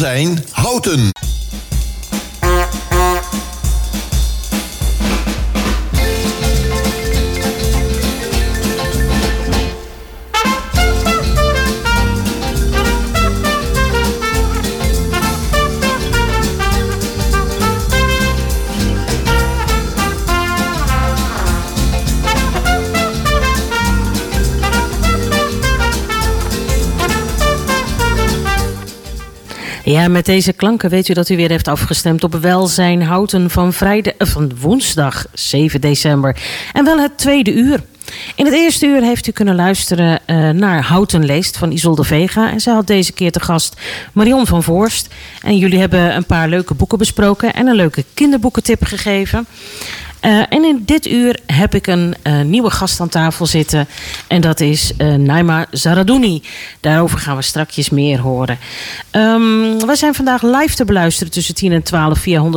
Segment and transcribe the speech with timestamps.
[0.00, 1.19] Welzijn Houten.
[29.90, 33.72] Ja, met deze klanken weet u dat u weer heeft afgestemd op Welzijn Houten van,
[33.80, 36.36] eh, van woensdag 7 december.
[36.72, 37.80] En wel het tweede uur.
[38.34, 42.50] In het eerste uur heeft u kunnen luisteren uh, naar Houten Leest van Isolde Vega.
[42.50, 43.80] En zij had deze keer te gast
[44.12, 45.14] Marion van Voorst.
[45.42, 49.46] En jullie hebben een paar leuke boeken besproken en een leuke kinderboekentip gegeven.
[50.24, 53.88] Uh, en in dit uur heb ik een uh, nieuwe gast aan tafel zitten.
[54.26, 56.42] En dat is uh, Naima Zaradouni.
[56.80, 58.58] Daarover gaan we strakjes meer horen.
[59.12, 62.48] Um, we zijn vandaag live te beluisteren tussen 10 en 12 via 107.3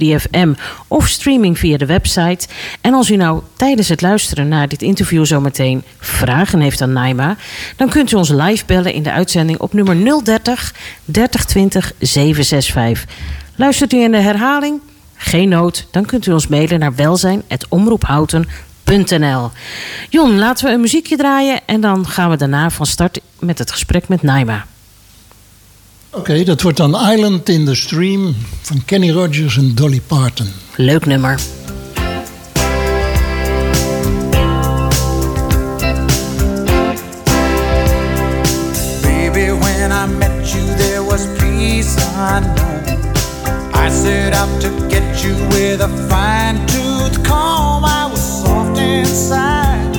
[0.00, 0.52] FM
[0.88, 2.46] of streaming via de website.
[2.80, 7.36] En als u nou tijdens het luisteren naar dit interview zometeen vragen heeft aan Naima,
[7.76, 13.04] dan kunt u ons live bellen in de uitzending op nummer 030 3020 765.
[13.56, 14.80] Luistert u in de herhaling?
[15.24, 19.50] Geen nood, dan kunt u ons mailen naar welzijn.omroephouten.nl.
[20.08, 23.70] Jon, laten we een muziekje draaien en dan gaan we daarna van start met het
[23.70, 24.66] gesprek met Naima.
[26.10, 30.52] Oké, okay, dat wordt dan Island in the Stream van Kenny Rogers en Dolly Parton.
[30.76, 31.40] Leuk nummer.
[39.02, 43.11] Baby, when I met you there was peace unknown.
[43.92, 47.84] Set out to get you with a fine tooth comb.
[47.84, 49.94] I was soft inside.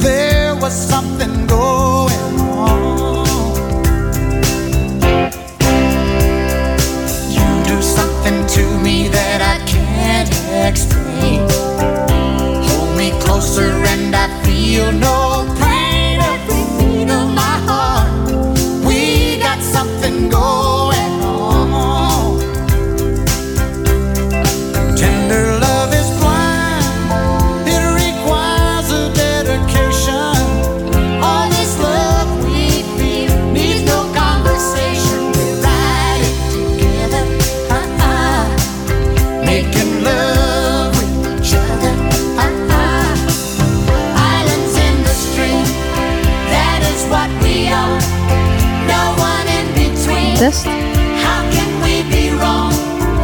[0.00, 3.26] There was something going on.
[7.36, 10.30] You do something to me that I can't
[10.68, 11.40] explain.
[12.68, 15.21] Hold me closer and I feel no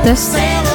[0.08, 0.67] this.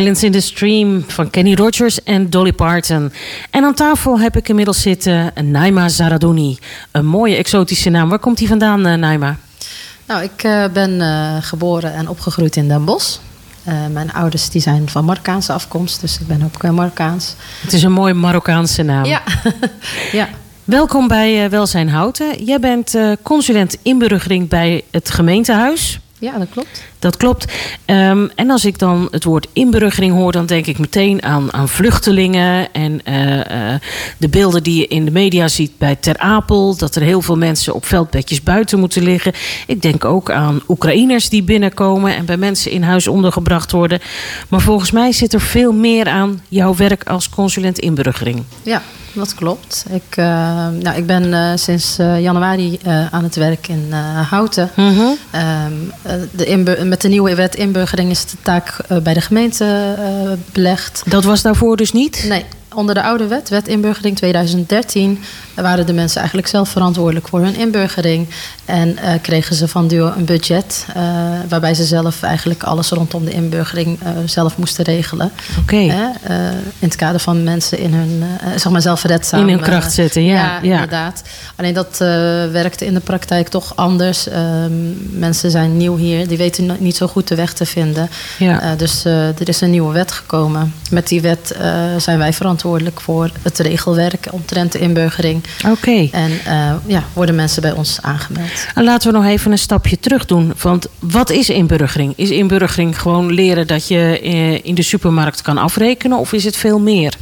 [0.00, 3.12] Islands in the Stream van Kenny Rogers en Dolly Parton.
[3.50, 6.58] En aan tafel heb ik inmiddels zitten Naima Zaradouni.
[6.90, 8.08] Een mooie exotische naam.
[8.08, 9.36] Waar komt die vandaan, eh, Naima?
[10.06, 13.18] Nou, ik eh, ben eh, geboren en opgegroeid in Den Bosch.
[13.92, 17.34] Mijn ouders die zijn van Marokkaanse afkomst, dus ik ben ook Marokkaans.
[17.60, 19.04] Het is een mooie Marokkaanse naam.
[19.04, 19.22] Ja,
[20.12, 20.28] ja.
[20.64, 22.44] Welkom bij Welzijn Houten.
[22.44, 26.00] Jij bent consulent inburgering bij het gemeentehuis.
[26.18, 26.82] Ja, dat klopt.
[27.00, 27.52] Dat klopt.
[27.86, 31.68] Um, en als ik dan het woord inburgering hoor, dan denk ik meteen aan, aan
[31.68, 32.72] vluchtelingen.
[32.72, 33.42] En uh, uh,
[34.18, 36.76] de beelden die je in de media ziet bij Ter Apel.
[36.76, 39.32] Dat er heel veel mensen op veldbedjes buiten moeten liggen.
[39.66, 44.00] Ik denk ook aan Oekraïners die binnenkomen en bij mensen in huis ondergebracht worden.
[44.48, 48.42] Maar volgens mij zit er veel meer aan jouw werk als consulent inburgering.
[48.62, 48.82] Ja,
[49.12, 49.84] dat klopt.
[49.90, 50.24] Ik, uh,
[50.68, 52.78] nou, ik ben uh, sinds uh, januari
[53.10, 53.92] aan het werk in
[54.30, 54.70] Houten.
[54.76, 55.16] Mm -hmm.
[55.40, 56.46] um, de
[56.90, 59.96] met de nieuwe wet inburgering is de taak bij de gemeente
[60.52, 61.02] belegd.
[61.06, 62.24] Dat was daarvoor dus niet?
[62.28, 62.44] Nee,
[62.74, 65.18] onder de oude wet, wet inburgering 2013,
[65.62, 68.28] waren de mensen eigenlijk zelf verantwoordelijk voor hun inburgering.
[68.64, 71.02] En uh, kregen ze van Duo een budget, uh,
[71.48, 75.30] waarbij ze zelf eigenlijk alles rondom de inburgering uh, zelf moesten regelen.
[75.58, 75.74] Oké.
[75.74, 76.12] Okay.
[76.78, 78.22] in het kader van mensen in hun,
[78.56, 79.40] zeg maar zelfredzaam.
[79.40, 80.34] In hun kracht zetten, ja.
[80.34, 80.72] ja, ja.
[80.72, 81.22] inderdaad.
[81.56, 81.96] Alleen dat
[82.52, 84.28] werkte in de praktijk toch anders.
[85.10, 88.10] mensen zijn nieuw hier, die weten niet zo goed de weg te vinden.
[88.38, 88.74] Ja.
[88.76, 90.74] dus er is een nieuwe wet gekomen.
[90.90, 91.56] Met die wet
[91.96, 95.42] zijn wij verantwoordelijk voor het regelwerk omtrent de inburgering.
[95.58, 95.70] Oké.
[95.70, 96.08] Okay.
[96.12, 98.66] En uh, ja, worden mensen bij ons aangemeld.
[98.74, 100.52] En laten we nog even een stapje terug doen.
[100.62, 102.12] Want wat is inburgering?
[102.16, 104.20] Is inburgering gewoon leren dat je
[104.62, 106.18] in de supermarkt kan afrekenen?
[106.18, 107.14] Of is het veel meer?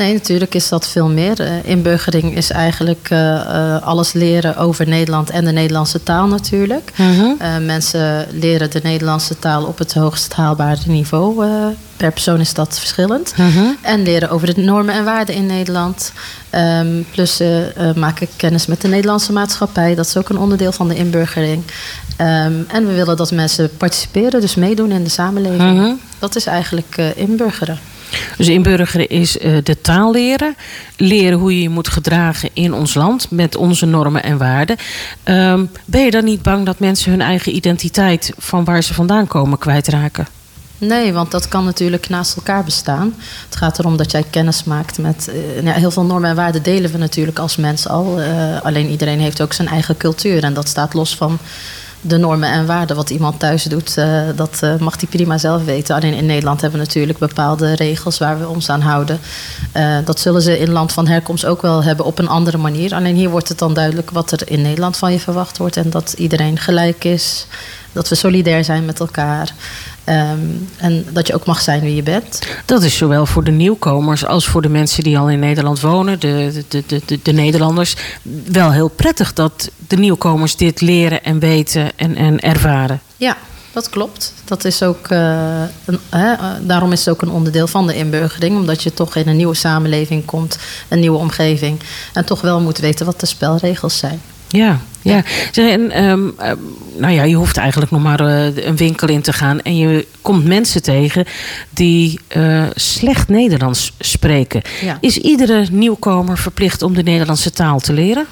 [0.00, 1.40] Nee, natuurlijk is dat veel meer.
[1.40, 6.92] Uh, inburgering is eigenlijk uh, uh, alles leren over Nederland en de Nederlandse taal natuurlijk.
[6.96, 7.10] Mhm.
[7.10, 7.64] Uh -huh.
[7.64, 11.46] mensen leren de Nederlandse taal op het hoogst haalbare niveau.
[11.96, 13.32] per persoon is dat verschillend.
[13.36, 13.68] -huh.
[13.82, 16.12] En leren over de normen en waarden in Nederland.
[16.54, 17.42] Um, plus
[17.94, 19.94] maken kennis met de Nederlandse maatschappij.
[19.94, 21.62] Dat is ook een onderdeel van de inburgering.
[22.20, 25.78] Um, en we willen dat mensen participeren, dus meedoen in de samenleving.
[25.78, 25.92] -huh.
[26.18, 27.78] Dat is eigenlijk inburgeren.
[28.36, 30.56] Dus inburgeren is uh, de taal leren.
[30.96, 34.76] Leren hoe je je moet gedragen in ons land met onze normen en waarden.
[35.24, 39.26] Um, ben je dan niet bang dat mensen hun eigen identiteit van waar ze vandaan
[39.26, 40.26] komen kwijtraken?
[40.78, 43.14] Nee, want dat kan natuurlijk naast elkaar bestaan.
[43.44, 45.30] Het gaat erom dat jij kennis maakt met.
[45.64, 48.20] Ja, heel veel normen en waarden delen we natuurlijk als mens al.
[48.20, 50.44] Uh, alleen iedereen heeft ook zijn eigen cultuur.
[50.44, 51.38] En dat staat los van
[52.00, 52.96] de normen en waarden.
[52.96, 55.94] Wat iemand thuis doet, uh, dat uh, mag hij prima zelf weten.
[55.94, 59.20] Alleen in Nederland hebben we natuurlijk bepaalde regels waar we ons aan houden.
[59.76, 62.94] Uh, dat zullen ze in land van herkomst ook wel hebben op een andere manier.
[62.94, 65.76] Alleen hier wordt het dan duidelijk wat er in Nederland van je verwacht wordt.
[65.76, 67.46] En dat iedereen gelijk is.
[67.92, 69.52] Dat we solidair zijn met elkaar.
[70.08, 72.40] Um, en dat je ook mag zijn wie je bent.
[72.64, 76.20] Dat is zowel voor de nieuwkomers als voor de mensen die al in Nederland wonen,
[76.20, 77.96] de, de, de, de, de Nederlanders,
[78.46, 83.00] wel heel prettig dat de nieuwkomers dit leren en weten en, en ervaren.
[83.16, 83.36] Ja,
[83.72, 84.34] dat klopt.
[84.44, 88.56] Dat is ook, uh, een, uh, daarom is het ook een onderdeel van de inburgering.
[88.56, 91.80] Omdat je toch in een nieuwe samenleving komt, een nieuwe omgeving.
[92.12, 94.20] En toch wel moet weten wat de spelregels zijn.
[94.50, 95.22] Ja, ja.
[95.52, 96.52] En, um, uh,
[96.96, 100.06] nou ja, je hoeft eigenlijk nog maar uh, een winkel in te gaan en je
[100.22, 101.24] komt mensen tegen
[101.70, 104.62] die uh, slecht Nederlands spreken.
[104.80, 104.98] Ja.
[105.00, 108.26] Is iedere nieuwkomer verplicht om de Nederlandse taal te leren?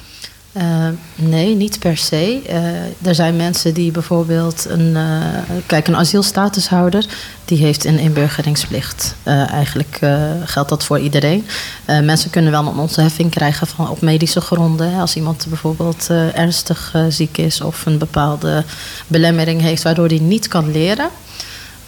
[0.59, 2.43] Uh, nee, niet per se.
[2.49, 5.25] Uh, er zijn mensen die bijvoorbeeld een, uh,
[5.67, 7.07] kijk, een asielstatushouder,
[7.45, 9.15] die heeft een inburgeringsplicht.
[9.25, 9.99] eigenlijk
[10.45, 11.47] geldt dat voor iedereen.
[11.87, 15.01] mensen kunnen wel een ontheffing krijgen van, op medische gronden.
[15.01, 18.65] Als iemand bijvoorbeeld ernstig ziek is of een bepaalde
[19.07, 21.09] belemmering heeft waardoor hij niet kan leren.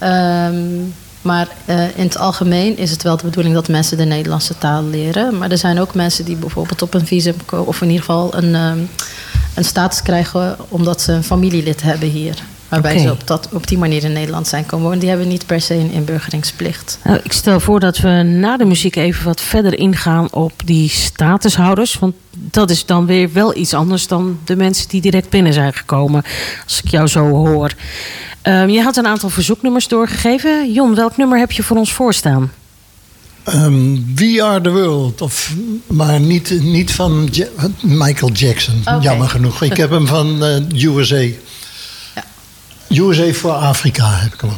[0.02, 4.58] Um, maar uh, in het algemeen is het wel de bedoeling dat mensen de Nederlandse
[4.58, 5.38] taal leren.
[5.38, 8.54] Maar er zijn ook mensen die bijvoorbeeld op een visum of in ieder geval een,
[8.54, 8.88] um,
[9.54, 12.42] een status krijgen omdat ze een familielid hebben hier.
[12.70, 15.00] Waarbij ze op, dat, op die manier in Nederland zijn komen wonen.
[15.00, 16.98] Die hebben niet per se een inburgeringsplicht.
[17.04, 20.88] Nou, ik stel voor dat we na de muziek even wat verder ingaan op die
[20.88, 21.98] statushouders.
[21.98, 25.72] Want dat is dan weer wel iets anders dan de mensen die direct binnen zijn
[25.72, 26.22] gekomen.
[26.64, 27.72] Als ik jou zo hoor.
[28.42, 30.72] Um, je had een aantal verzoeknummers doorgegeven.
[30.72, 32.52] Jon, welk nummer heb je voor ons voorstaan?
[33.54, 35.20] Um, We Are The World.
[35.20, 35.52] Of,
[35.86, 37.46] maar niet, niet van Ja-
[37.82, 38.82] Michael Jackson.
[39.00, 39.62] Jammer genoeg.
[39.62, 41.16] Ik heb hem van uh, USA.
[42.14, 42.24] Ja.
[42.88, 44.50] USA voor Afrika heb ik hem.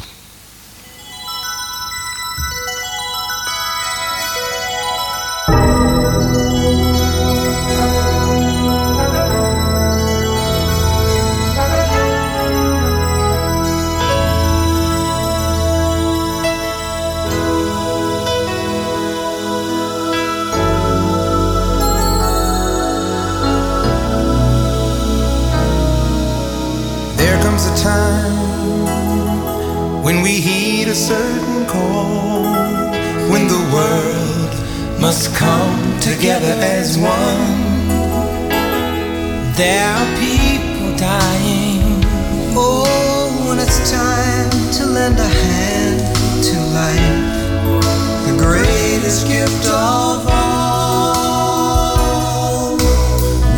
[31.13, 32.43] Certain call
[33.31, 34.51] when the world
[34.99, 37.43] must come together as one.
[39.59, 42.01] There are people dying.
[42.55, 45.99] Oh, when it's time to lend a hand
[46.47, 47.19] to life,
[48.27, 51.57] the greatest gift of all.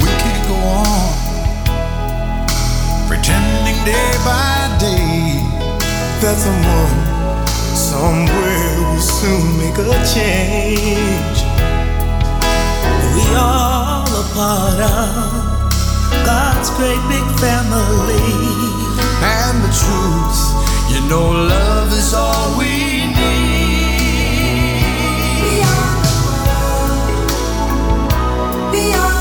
[0.03, 1.09] We can't go on
[3.09, 4.55] pretending day by
[4.87, 5.15] day
[6.21, 7.14] that someone
[7.95, 11.39] somewhere we'll soon make a change.
[13.15, 15.31] We all a part of
[16.29, 18.31] God's great big family.
[19.35, 20.41] And the truth,
[20.91, 22.73] you know, love is all we
[23.15, 23.55] need.
[25.47, 27.11] Beyond the world,
[28.73, 29.14] beyond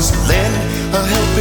[0.00, 0.54] must lend
[0.94, 1.39] a helping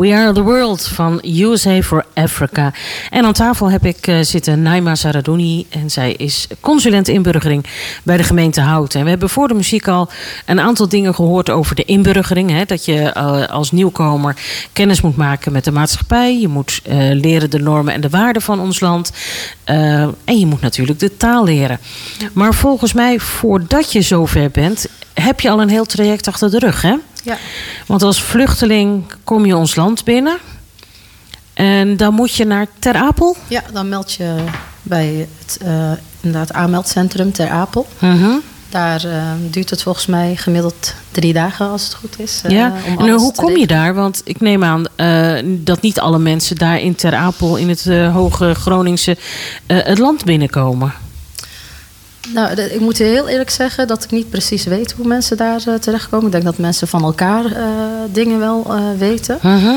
[0.00, 2.72] We Are the World van USA for Africa.
[3.10, 5.66] En aan tafel heb ik eh, zitten Naima Saradouni.
[5.68, 7.66] En zij is consulent inburgering
[8.02, 8.98] bij de gemeente Houten.
[8.98, 10.08] En we hebben voor de muziek al
[10.46, 12.50] een aantal dingen gehoord over de inburgering.
[12.50, 14.36] Hè, dat je eh, als nieuwkomer
[14.72, 16.40] kennis moet maken met de maatschappij.
[16.40, 19.12] Je moet eh, leren de normen en de waarden van ons land.
[20.24, 21.78] En je moet natuurlijk de taal leren.
[22.32, 26.58] Maar volgens mij, voordat je zover bent, heb je al een heel traject achter de
[26.58, 26.82] rug.
[26.82, 26.94] Hè?
[27.24, 27.36] Ja.
[27.86, 30.38] Want als vluchteling kom je ons land binnen.
[31.54, 33.36] En dan moet je naar Ter Apel.
[33.48, 34.44] Ja, dan meld je
[34.82, 37.86] bij het eh, inderdaad aanmeldcentrum Ter Apel.
[37.98, 38.30] Mhm.
[38.68, 42.40] Daar eh, duurt het volgens mij gemiddeld drie dagen als het goed is.
[42.44, 42.72] eh, ja.
[42.86, 43.94] om En hoe kom je daar?
[43.94, 44.84] Want ik neem aan
[45.44, 49.16] dat niet alle mensen daar in Ter Apel, in het hoge Groningse,
[49.66, 50.94] het land binnenkomen.
[52.28, 55.74] Nou, ik moet heel eerlijk zeggen dat ik niet precies weet hoe mensen daar eh,
[55.74, 56.26] terechtkomen.
[56.26, 57.64] Ik denk dat mensen van elkaar eh,
[58.12, 59.38] dingen wel eh, weten.
[59.42, 59.74] Mhm.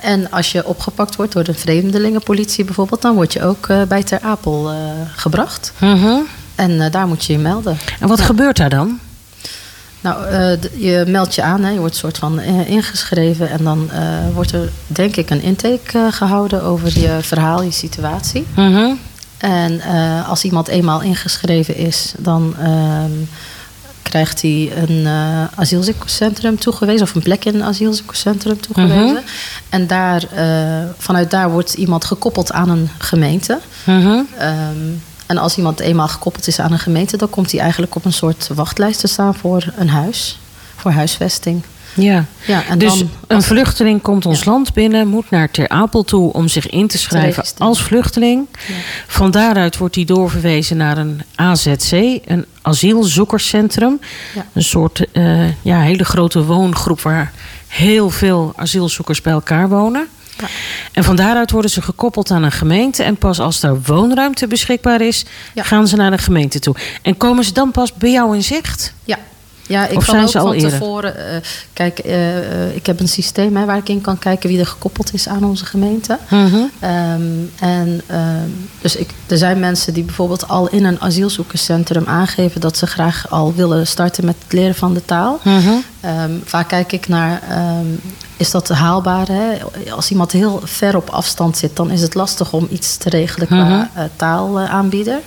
[0.00, 4.20] En als je opgepakt wordt door de vreemdelingenpolitie bijvoorbeeld, dan word je ook bij Ter
[4.22, 4.70] Apel
[5.16, 5.72] gebracht.
[5.78, 6.18] Mhm.
[6.54, 7.78] En daar moet je je melden.
[8.00, 8.98] En wat gebeurt daar dan?
[10.00, 10.26] Nou,
[10.76, 11.70] je meldt je aan, hè.
[11.70, 13.90] je wordt soort van ingeschreven en dan
[14.34, 18.46] wordt er denk ik een intake eh, gehouden over je verhaal, je situatie.
[18.56, 18.94] Mhm.
[19.38, 23.12] En eh, als iemand eenmaal ingeschreven is, dan ehm,
[24.02, 29.12] krijgt hij een eh asielzoekerscentrum toegewezen of een plek in een asielzoekerscentrum toegewezen.
[29.12, 29.22] Mhm.
[29.68, 33.58] En daar, eh, vanuit daar wordt iemand gekoppeld aan een gemeente.
[33.84, 34.20] Mhm.
[34.38, 34.76] Ehm,
[35.26, 38.12] en als iemand eenmaal gekoppeld is aan een gemeente, dan komt hij eigenlijk op een
[38.12, 40.38] soort wachtlijst te staan voor een huis,
[40.76, 41.62] voor huisvesting.
[41.96, 42.24] Ja.
[42.46, 46.32] Ja, en dus dan, een vluchteling komt ons land binnen, moet naar Ter Apel toe
[46.32, 48.46] om zich in te schrijven als vluchteling.
[49.06, 51.90] Van daaruit wordt hij doorverwezen naar een AZC,
[52.24, 54.00] een asielzoekerscentrum.
[54.34, 54.46] Ja.
[54.52, 57.32] Een soort eh, ja, hele grote woongroep waar
[57.66, 60.06] heel veel asielzoekers bij elkaar wonen.
[60.38, 60.46] Ja.
[60.92, 63.02] En van daaruit worden ze gekoppeld aan een gemeente.
[63.02, 65.62] En pas als er woonruimte beschikbaar is, Ja.
[65.62, 66.74] gaan ze naar de gemeente toe.
[67.02, 68.94] En komen ze dan pas bij jou in zicht?
[69.04, 69.18] Ja.
[69.68, 70.70] Ja, ik Of kan ook van eerder?
[70.70, 71.16] tevoren...
[71.16, 71.36] eh,
[71.72, 74.66] kijk, eh, eh, ik heb een systeem hè, waar ik in kan kijken wie er
[74.66, 76.18] gekoppeld is aan onze gemeente.
[76.30, 76.56] Mhm.
[76.80, 77.22] Ehm,
[77.60, 78.48] en ehm,
[78.80, 83.30] dus ik, er zijn mensen die bijvoorbeeld al in een asielzoekerscentrum aangeven dat ze graag
[83.30, 85.40] al willen starten met het leren van de taal.
[85.42, 85.68] Mhm.
[86.00, 87.42] Ehm, vaak kijk ik naar,
[88.36, 89.26] is dat haalbaar?
[89.28, 89.52] Hè?
[89.90, 93.46] Als iemand heel ver op afstand zit, dan is het lastig om iets te regelen
[93.46, 94.06] qua Mhm.
[94.16, 95.18] taalaanbieder.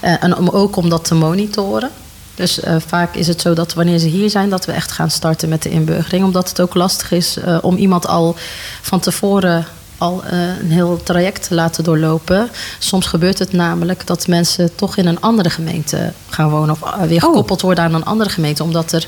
[0.00, 1.90] En om, ook om dat te monitoren.
[2.34, 5.10] Dus eh, vaak is het zo dat wanneer ze hier zijn, dat we echt gaan
[5.10, 6.24] starten met de inburgering.
[6.24, 8.36] Omdat het ook lastig is eh, om iemand al
[8.80, 9.66] van tevoren
[9.98, 12.50] al eh, een heel traject te laten doorlopen.
[12.78, 16.70] Soms gebeurt het namelijk dat mensen toch in een andere gemeente gaan wonen.
[16.80, 17.28] Of weer Oh.
[17.28, 18.62] gekoppeld worden aan een andere gemeente.
[18.62, 19.06] Omdat er,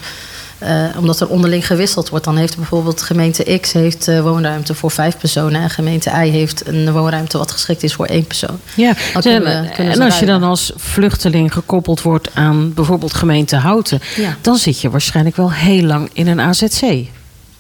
[0.65, 2.25] eh, omdat er onderling gewisseld wordt.
[2.25, 5.63] Dan heeft bijvoorbeeld gemeente X heeft, eh, woonruimte voor vijf personen.
[5.63, 8.59] En gemeente Y heeft een woonruimte wat geschikt is voor één persoon.
[8.77, 12.31] Ja, Dan kunnen en, we- kunnen en ze als je dan als vluchteling gekoppeld wordt
[12.35, 14.37] aan bijvoorbeeld gemeente Houten, Ja.
[14.41, 17.07] dan zit je waarschijnlijk wel heel lang in een AZC.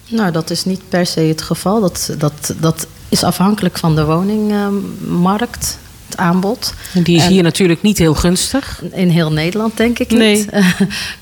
[0.09, 1.81] Nou, dat is niet per se het geval.
[1.81, 5.79] Dat, dat, dat is afhankelijk van de woningmarkt,
[6.15, 6.75] het aanbod.
[6.95, 8.83] En die is En- hier natuurlijk niet heel gunstig.
[8.93, 10.37] In heel Nederland denk ik Nee.
[10.37, 10.49] niet.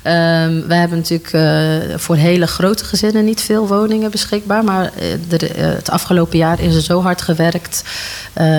[0.03, 4.65] Ehm, wij hebben natuurlijk eh, voor hele grote gezinnen niet veel woningen beschikbaar.
[4.65, 4.91] Maar eh,
[5.29, 7.83] de- eh, het afgelopen jaar is er zo hard gewerkt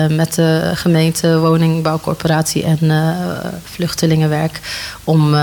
[0.08, 2.78] met de gemeente, woningbouwcorporatie en
[3.64, 4.60] vluchtelingenwerk.
[5.04, 5.34] Om,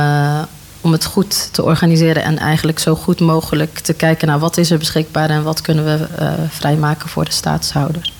[0.81, 4.71] om het goed te organiseren en eigenlijk zo goed mogelijk te kijken naar wat is
[4.71, 8.11] er beschikbaar en wat kunnen we eh, vrijmaken voor de staatshouder.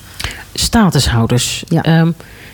[0.54, 1.62] Statushouders.
[1.68, 1.82] Ja.
[1.82, 2.10] Ehm,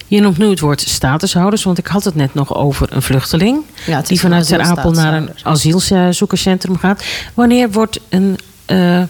[0.08, 3.64] je noemt nu het woord statushouders, want ik had het net nog over een vluchteling.
[3.86, 7.04] Ja, die vanuit Ter Apel naar een asielzoekerscentrum gaat.
[7.34, 9.02] Wanneer wordt een, eh,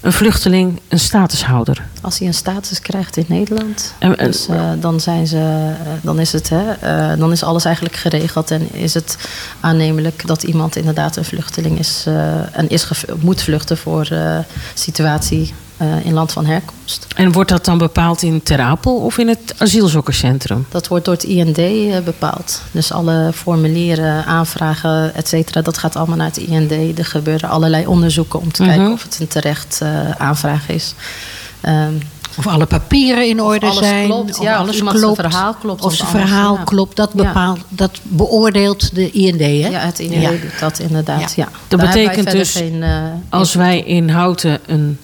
[0.00, 1.82] een vluchteling een statushouder?
[2.00, 5.36] Als hij een status krijgt in Nederland, En- en- dus, eh, dan, zijn ze,
[5.84, 8.50] eh, dan, is het, hè, dan is alles eigenlijk geregeld.
[8.50, 9.16] En is het
[9.60, 12.04] aannemelijk dat iemand inderdaad een vluchteling is
[12.52, 12.88] en is
[13.20, 14.08] moet vluchten voor
[14.74, 17.06] situatie eh, in land van herkomst.
[17.16, 20.66] En wordt dat dan bepaald in Ter Apel of in het asielzoekerscentrum?
[20.70, 22.62] Dat wordt door het IND eh, bepaald.
[22.70, 26.98] Dus alle formulieren, aanvragen, et cetera, dat gaat allemaal naar het IND.
[26.98, 28.70] Er gebeuren allerlei onderzoeken om te Mhm.
[28.74, 30.94] kijken of het een terecht eh, aanvraag is.
[31.60, 31.92] Ehm,
[32.38, 34.06] Of alle papieren in orde alles zijn.
[34.06, 35.16] klopt, of ja, of alles zijn klopt.
[35.20, 36.62] verhaal klopt, Of zijn alles, verhaal ja.
[36.64, 36.96] klopt.
[36.96, 37.22] Dat, Ja.
[37.24, 39.46] bepaalt, dat beoordeelt de IND, hè?
[39.46, 40.30] Ja, het IND Ja.
[40.30, 41.20] doet dat inderdaad.
[41.20, 41.44] Ja.
[41.44, 41.48] Ja.
[41.68, 42.90] Dat Daar betekent dus, geen, eh,
[43.28, 44.98] Als wij in Houten een,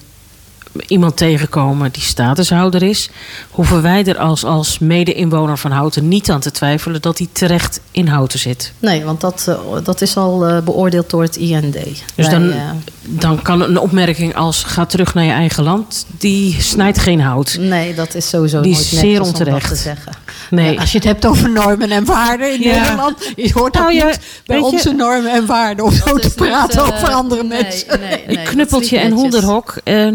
[0.87, 3.09] iemand tegenkomen die statushouder is,
[3.51, 7.81] hoeven wij er als, als mede-inwoner van Houten niet aan te twijfelen dat hij terecht
[7.91, 8.73] in Houten zit.
[8.79, 11.73] Nee, want dat, eh, dat is al eh, beoordeeld door het IND.
[11.73, 12.61] Dus Wij, dan eh,
[13.09, 17.57] dan kan een opmerking als ga terug naar je eigen land, die snijdt geen hout.
[17.59, 19.67] Nee, dat is sowieso Die nooit is zeer dat onterecht.
[19.69, 20.11] te zeggen.
[20.49, 20.79] Nee.
[20.79, 22.81] Als je het hebt over normen en waarden in Ja.
[22.81, 23.31] Nederland.
[23.35, 26.21] Je hoort Nou, ook ja, niet bij je- onze normen en waarden om zo Dat
[26.21, 27.99] te niet, praten eh, over andere nee, mensen.
[27.99, 29.21] nee, nee, dat knuppeltje en netjes.
[29.21, 29.75] hondenhok.
[29.83, 30.07] eh,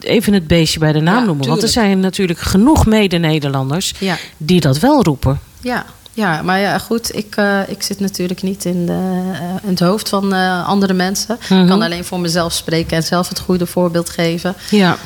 [0.00, 1.48] even het beestje bij de naam noemen.
[1.48, 3.94] Want er zijn natuurlijk genoeg mede-Nederlanders
[4.36, 5.40] die dat wel roepen.
[5.60, 5.84] Ja,
[6.20, 8.92] ja, maar ja, goed, ik, eh, ik zit natuurlijk niet in, de,
[9.32, 11.38] eh, in het hoofd van eh, andere mensen.
[11.48, 11.60] Mhm.
[11.60, 14.54] Ik kan alleen voor mezelf spreken en zelf het goede voorbeeld geven.
[14.70, 14.96] Ja.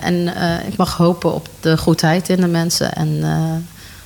[0.00, 0.34] En
[0.66, 2.92] ik mag hopen op de goedheid in de mensen.
[2.94, 3.24] En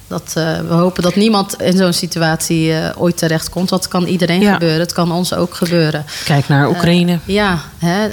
[0.07, 0.33] dat,
[0.69, 3.69] we hopen dat niemand in zo'n situatie ooit terecht komt.
[3.69, 4.53] Dat kan iedereen Ja.
[4.53, 4.81] gebeuren.
[4.81, 6.05] Het kan ons ook gebeuren.
[6.25, 7.19] Kijk naar Oekraïne.
[7.25, 8.09] Ja, hè,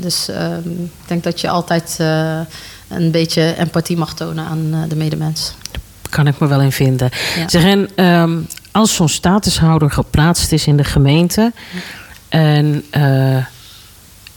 [0.00, 1.96] dus ehm, ik denk dat je altijd
[2.88, 5.54] een beetje empathie mag tonen aan de medemens.
[6.08, 7.10] Kan ik me wel in vinden.
[7.36, 7.48] Ja.
[7.48, 8.38] Zeg, en ehm,
[8.72, 11.52] als zo'n statushouder geplaatst is in de gemeente
[12.28, 13.36] en eh,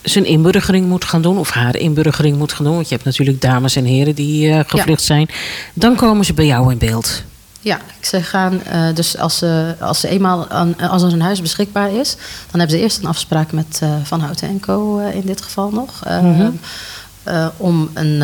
[0.02, 3.42] zijn inburgering moet gaan doen, of haar inburgering moet gaan doen, want je hebt natuurlijk
[3.42, 5.30] dames en heren die eh, gevlucht zijn,
[5.74, 7.24] dan komen ze bij jou in beeld.
[7.64, 11.42] Ja, ze gaan eh, dus als ze, als ze eenmaal aan, als er een huis
[11.42, 12.16] beschikbaar is,
[12.52, 14.98] dan hebben ze eerst een afspraak met Van Houten en Co.
[14.98, 16.04] in dit geval nog.
[16.06, 16.50] Mhm.
[17.24, 18.24] eh, om een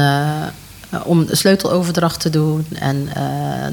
[1.04, 3.72] om de sleuteloverdracht te doen en eh, eh,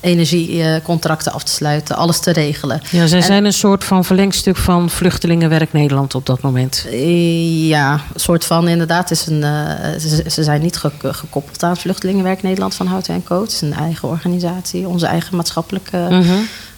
[0.00, 2.80] energiecontracten af te sluiten, alles te regelen.
[2.90, 6.84] Ja, zij En- zijn een soort van verlengstuk van Vluchtelingenwerk Nederland op dat moment.
[6.90, 9.10] Eh, Ja, een soort van inderdaad.
[9.10, 13.22] Is een, eh, ze, ze zijn niet ge- gekoppeld aan Vluchtelingenwerk Nederland van Houten en
[13.24, 13.40] Co.
[13.42, 16.32] Het is een eigen organisatie, onze eigen maatschappelijke Mhm.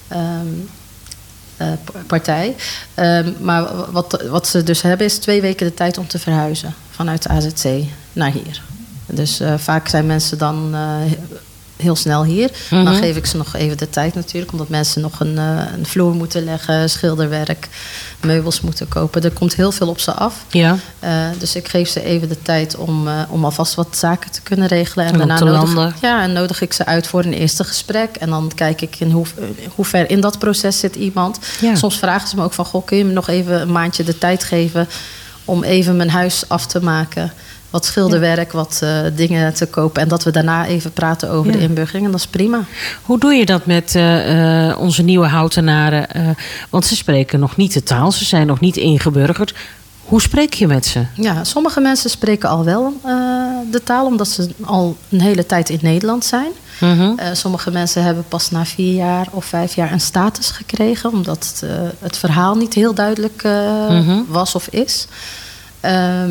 [0.09, 0.47] ehm,
[1.57, 1.67] eh,
[2.07, 2.55] partij.
[2.95, 6.75] Ehm, maar wat, wat ze dus hebben is twee weken de tijd om te verhuizen
[6.91, 8.63] vanuit de AZC naar hier.
[9.07, 11.13] Dus eh, vaak zijn mensen dan eh,
[11.77, 12.51] heel snel hier.
[12.71, 12.85] Mhm.
[12.85, 15.87] Dan geef ik ze nog even de tijd natuurlijk, omdat mensen nog een, eh, een
[15.87, 17.69] vloer moeten leggen, schilderwerk,
[18.21, 19.23] meubels moeten kopen.
[19.23, 20.45] Er komt heel veel op ze af.
[20.49, 20.77] Ja,
[21.39, 25.07] dus ik geef ze even de tijd om, om alvast wat zaken te kunnen regelen.
[25.07, 28.17] En, En daarna nodig, ja, en nodig ik ze uit voor een eerste gesprek.
[28.17, 29.27] En dan kijk ik in hoe,
[29.75, 31.39] hoe ver in dat proces zit iemand.
[31.61, 31.75] Ja.
[31.75, 32.65] Soms vragen ze me ook van...
[32.65, 34.89] Goh, kun je me nog even een maandje de tijd geven...
[35.45, 37.33] om even mijn huis af te maken...
[37.73, 40.03] Wat schilderwerk, wat eh, dingen te kopen.
[40.03, 41.57] En dat we daarna even praten over Ja.
[41.59, 42.05] de inburgering.
[42.07, 42.65] En dat is prima.
[43.03, 46.37] Hoe doe je dat met eh, eh, onze nieuwe houtenaren?
[46.71, 49.55] Want ze spreken nog niet de taal, ze zijn nog niet ingeburgerd.
[50.05, 51.05] Hoe spreek je met ze?
[51.15, 53.01] Ja, sommige mensen spreken al wel
[53.71, 54.07] de taal...
[54.07, 56.51] omdat ze al een hele tijd in Nederland zijn.
[56.81, 57.11] Mhm.
[57.33, 61.71] Sommige mensen hebben pas na vier jaar of vijf jaar een status gekregen, omdat het,
[61.99, 63.43] het verhaal niet heel duidelijk
[63.89, 64.21] Mhm.
[64.29, 65.07] was of is.
[65.81, 66.31] Ehm,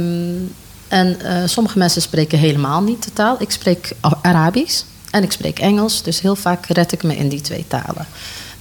[0.91, 3.36] en eh, sommige mensen spreken helemaal niet de taal.
[3.39, 7.41] Ik spreek Arabisch en ik spreek Engels, dus heel vaak red ik me in die
[7.41, 8.06] twee talen.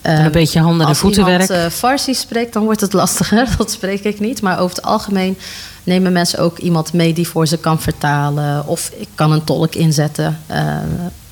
[0.03, 1.41] En een Ehm, beetje handen- en als voetenwerk.
[1.49, 3.49] iemand eh, Farsi spreekt, dan wordt het lastiger.
[3.59, 4.43] Dat spreek ik niet.
[4.43, 5.39] Maar over het algemeen
[5.85, 8.67] nemen mensen ook iemand mee die voor ze kan vertalen.
[8.67, 10.39] Of ik kan een tolk inzetten.
[10.47, 10.77] Eh,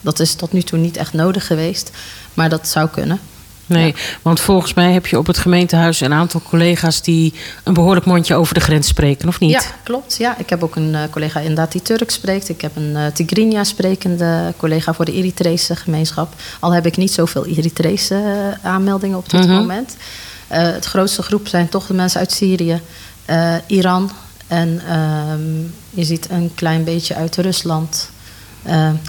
[0.00, 1.90] dat is tot nu toe niet echt nodig geweest.
[2.34, 3.20] Maar dat zou kunnen.
[3.68, 8.07] Nee, want volgens mij heb je op het gemeentehuis een aantal collega's die een behoorlijk
[8.07, 9.50] mondje over de grens spreken, of niet?
[9.50, 10.16] Ja, klopt.
[10.18, 12.48] Ja, ik heb ook een eh, collega inderdaad die Turks spreekt.
[12.48, 16.33] Ik heb een eh Tigrinya sprekende collega voor de Eritrese gemeenschap.
[16.61, 18.14] Al heb ik niet zoveel Eritrese
[18.62, 19.52] eh, aanmeldingen op dit Mhm.
[19.54, 19.96] moment.
[20.48, 22.81] Het grootste groep zijn toch de mensen uit Syrië,
[23.66, 24.11] Iran
[24.46, 25.40] en ehm,
[25.90, 28.11] je ziet een klein beetje uit Rusland,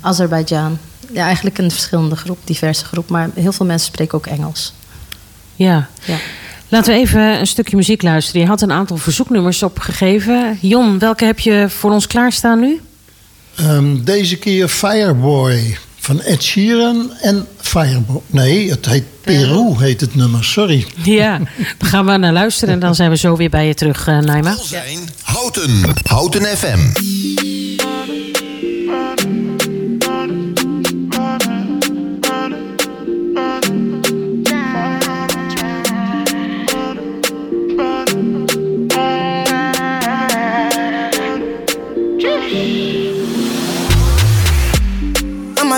[0.02, 0.78] Azerbeidzjan.
[1.14, 3.10] Ja, eigenlijk een verschillende groep, diverse groep.
[3.10, 4.74] Maar heel veel mensen spreken ook Engels.
[5.56, 5.90] Ja.
[6.06, 6.18] Ja.
[6.68, 8.42] Laten we even een stukje muziek luisteren.
[8.42, 10.58] Je had een aantal verzoeknummers opgegeven.
[10.62, 12.82] Jon, welke heb je voor ons klaarstaan nu?
[13.56, 18.22] Ehm, deze keer Fireboy van Ed Sheeran en Fireboy.
[18.28, 20.86] Nee, het heet Peru, heet het nummer, sorry.
[21.04, 21.40] Ja,
[21.78, 24.18] we gaan maar naar luisteren en dan zijn we zo weer bij je terug, eh
[24.18, 24.56] Naima.
[24.64, 25.82] Zijn Houten.
[26.04, 26.80] Houten FM.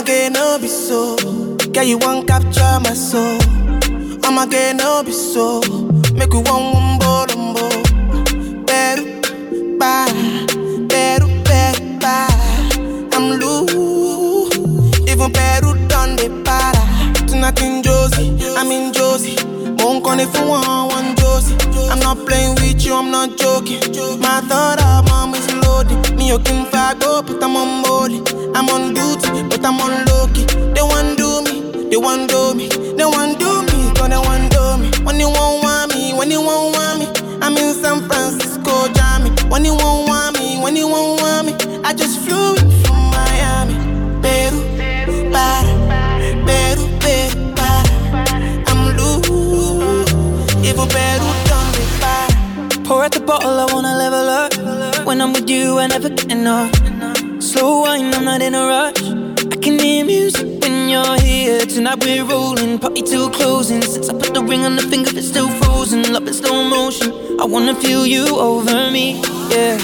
[0.03, 1.15] I'ma no be so.
[1.73, 3.37] Girl, you won't capture my soul.
[4.23, 5.61] I'ma get no be so.
[6.15, 7.69] Make you one wumbo lumbo.
[8.65, 10.07] Peru, bye.
[10.89, 13.09] Peru, Peru, bye.
[13.13, 14.57] I'm loose.
[15.07, 17.27] Even Peru done the para.
[17.27, 19.50] Tonight in Josie, I'm in Josie.
[19.91, 21.51] Phone calling for one, one dose.
[21.91, 23.81] I'm not playing with you, I'm not joking.
[24.21, 26.15] My thought of mom is loaded.
[26.15, 28.23] Me, you can fire go, but I'm on molly.
[28.55, 30.45] I'm on duty, but I'm on Loki.
[30.71, 34.49] They want do me, they want do me, they want do me, cause they want
[34.53, 34.87] do me.
[35.03, 37.07] When you won't want me, when you won't want me,
[37.41, 39.31] I'm in San Francisco, Jammy.
[39.51, 42.60] When you won't want me, when you won't want me, I just flew
[53.31, 55.05] bottle, I wanna level up.
[55.05, 56.71] When I'm with you, I never get enough.
[57.41, 59.01] Slow wine, I'm not in a rush.
[59.53, 61.65] I can hear music when you're here.
[61.65, 63.81] Tonight we're rolling, party till closing.
[63.81, 66.11] Since I put the ring on the finger, it's still frozen.
[66.13, 67.09] Love in slow motion.
[67.39, 69.07] I wanna feel you over me,
[69.53, 69.77] yeah.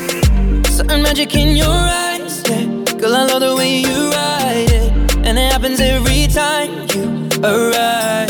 [0.77, 2.65] Certain magic in your eyes, yeah.
[2.99, 4.87] Girl, I love the way you ride it.
[5.25, 7.05] And it happens every time you
[7.43, 8.26] arrive.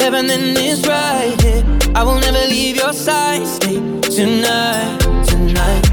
[0.00, 1.62] Heaven, then it's right here.
[1.94, 3.46] I will never leave your side.
[3.46, 3.76] Stay
[4.16, 5.84] tonight, tonight.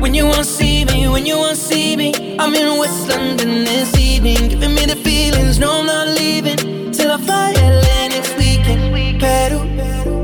[0.00, 3.08] When you want to see me, when you want to see me, I'm in West
[3.08, 5.58] London this evening, giving me the feelings.
[5.58, 6.58] No, I'm not leaving
[6.92, 8.82] till I fly LA next weekend.
[9.20, 9.58] Peru,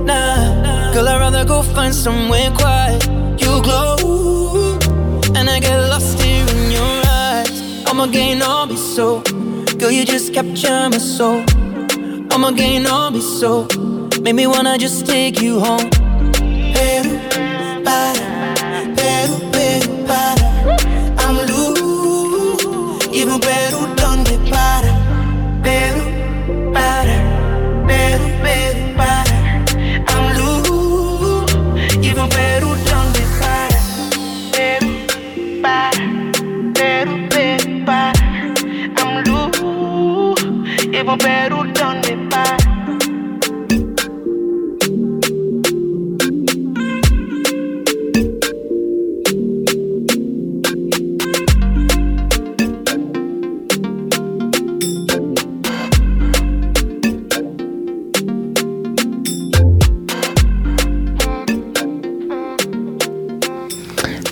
[0.04, 0.92] nah.
[0.94, 3.02] Girl, I'd rather go find somewhere quiet.
[3.42, 4.78] You glow,
[5.36, 7.50] and I get lost here in your eyes.
[7.88, 9.20] I'ma gain all be so.
[9.78, 11.42] Girl, you just capture my soul.
[12.34, 13.66] I'ma gain all be so.
[14.22, 15.90] Make me wanna just take you home.
[16.74, 17.18] Peru,
[17.84, 18.31] para,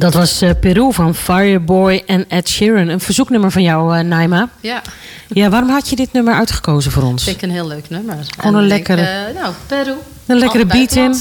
[0.01, 2.89] Dat was eh, Peru van Fireboy en Ed Sheeran.
[2.89, 4.49] Een verzoeknummer van jou, eh, Naima.
[4.61, 4.83] Ja,
[5.29, 7.25] Ja, waarom had je dit nummer uitgekozen voor ons?
[7.25, 8.17] vind ik een heel leuk nummer.
[8.39, 9.93] Gewoon En een ik, lekkere- eh, nou, Peru.
[10.31, 11.15] Een lekkere beat in.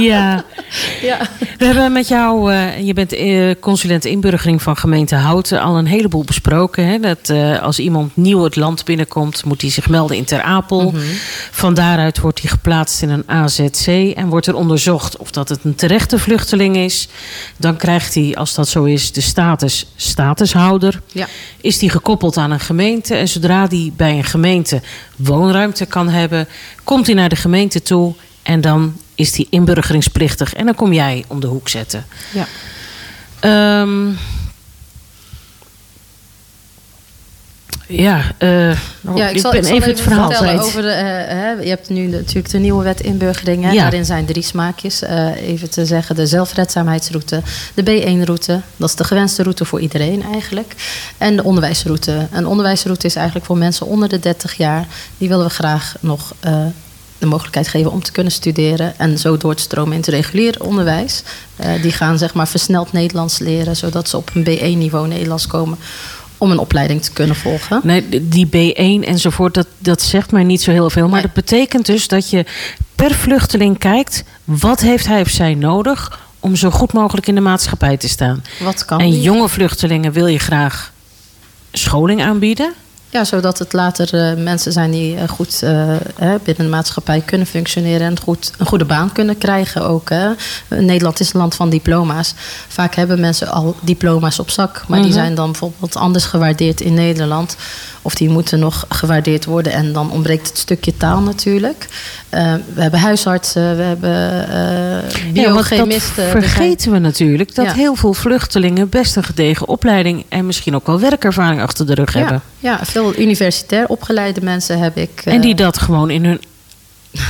[0.00, 0.44] Ja.
[1.02, 1.18] Ja.
[1.58, 5.86] We hebben met jou, eh, je bent eh, consulent inburgering van gemeente Houten, al een
[5.86, 6.86] heleboel besproken.
[6.86, 6.98] Hè?
[6.98, 10.90] Dat eh, als iemand nieuw het land binnenkomt, moet hij zich melden in Ter Apel.
[10.90, 11.00] Mhm.
[11.50, 15.64] Van daaruit wordt hij geplaatst in een AZC en wordt er onderzocht of dat het
[15.64, 17.08] een terechte vluchteling is.
[17.56, 21.00] Dan krijgt hij, als dat zo is, de status statushouder.
[21.12, 21.26] Ja.
[21.60, 24.82] Is die gekoppeld aan een gemeente en zodra die bij een gemeente
[25.16, 26.48] woonruimte kan hebben,
[26.84, 28.14] komt hij naar de gemeente toe
[28.48, 32.06] en dan is hij inburgeringsplichtig en dan kom jij om de hoek zetten.
[32.32, 32.46] Ja.
[33.40, 34.10] Ehm,
[37.86, 38.70] ja, eh,
[39.04, 41.68] oh, Ja, ik, zal, ben ik even het verhaal vertellen over de, eh, hè, je
[41.68, 43.62] hebt nu natuurlijk de nieuwe wet inburgering.
[43.62, 43.70] Hè?
[43.70, 43.82] Ja.
[43.82, 45.02] Daarin zijn drie smaakjes.
[45.02, 47.42] Eh, even te zeggen, de zelfredzaamheidsroute,
[47.74, 48.60] de B1-route.
[48.76, 50.74] Dat is de gewenste route voor iedereen eigenlijk.
[51.18, 52.28] En de onderwijsroute.
[52.32, 54.86] Een onderwijsroute is eigenlijk voor mensen onder de 30 jaar.
[55.18, 56.34] Die willen we graag nog
[57.18, 58.98] de mogelijkheid geven om te kunnen studeren.
[58.98, 61.22] En zo door te stromen in het regulier onderwijs.
[61.56, 63.76] Eh, die gaan zeg maar versneld Nederlands leren.
[63.76, 65.78] Zodat ze op een B1-niveau Nederlands komen.
[66.38, 67.80] Om een opleiding te kunnen volgen.
[67.82, 71.02] Nee, die B1 enzovoort, dat, dat zegt mij niet zo heel veel.
[71.08, 71.22] Maar Nee.
[71.22, 72.44] dat betekent dus dat je
[72.94, 74.24] per vluchteling kijkt...
[74.44, 78.44] wat heeft hij of zij nodig om zo goed mogelijk in de maatschappij te staan.
[78.60, 79.20] Wat kan en die?
[79.20, 80.92] jonge vluchtelingen wil je graag
[81.72, 82.72] scholing aanbieden.
[83.10, 85.70] Ja, zodat het later eh, mensen zijn die eh, goed eh,
[86.18, 90.08] hè, binnen de maatschappij kunnen functioneren en goed, een goede baan kunnen krijgen ook.
[90.08, 90.28] Hè.
[90.68, 92.34] Nederland is een land van diploma's.
[92.68, 95.18] Vaak hebben mensen al diploma's op zak, maar die Mhm.
[95.18, 97.56] zijn dan bijvoorbeeld anders gewaardeerd in Nederland.
[98.02, 101.88] Of die moeten nog gewaardeerd worden en dan ontbreekt het stukje taal natuurlijk.
[102.30, 106.14] Eh, we hebben huisartsen, we hebben Ja, dat biochemisten.
[106.30, 107.54] zijn- vergeten we natuurlijk.
[107.54, 107.72] Dat Ja.
[107.72, 110.24] heel veel vluchtelingen best een gedegen opleiding...
[110.28, 112.42] en misschien ook wel werkervaring achter de rug hebben.
[112.58, 115.22] Ja, ja, veel universitair opgeleide mensen heb ik.
[115.24, 116.40] En die eh, dat gewoon in hun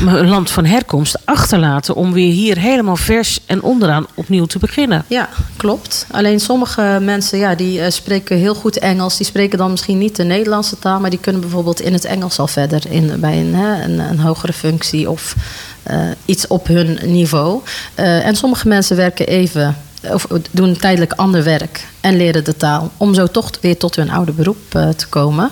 [0.04, 1.94] land van herkomst achterlaten...
[1.94, 5.04] om weer hier helemaal vers en onderaan opnieuw te beginnen.
[5.06, 6.06] Ja, klopt.
[6.10, 9.16] Alleen sommige mensen ja, die eh, spreken heel goed Engels.
[9.16, 12.38] Die spreken dan misschien niet de Nederlandse taal, maar die kunnen bijvoorbeeld in het Engels
[12.38, 15.34] al verder in, bij een, hè, een, een hogere functie of
[15.82, 17.60] eh, iets op hun niveau.
[17.94, 22.90] Eh, en sommige mensen werken even of doen tijdelijk ander werk en leren de taal
[22.96, 25.50] om zo toch weer tot hun oude beroep te komen.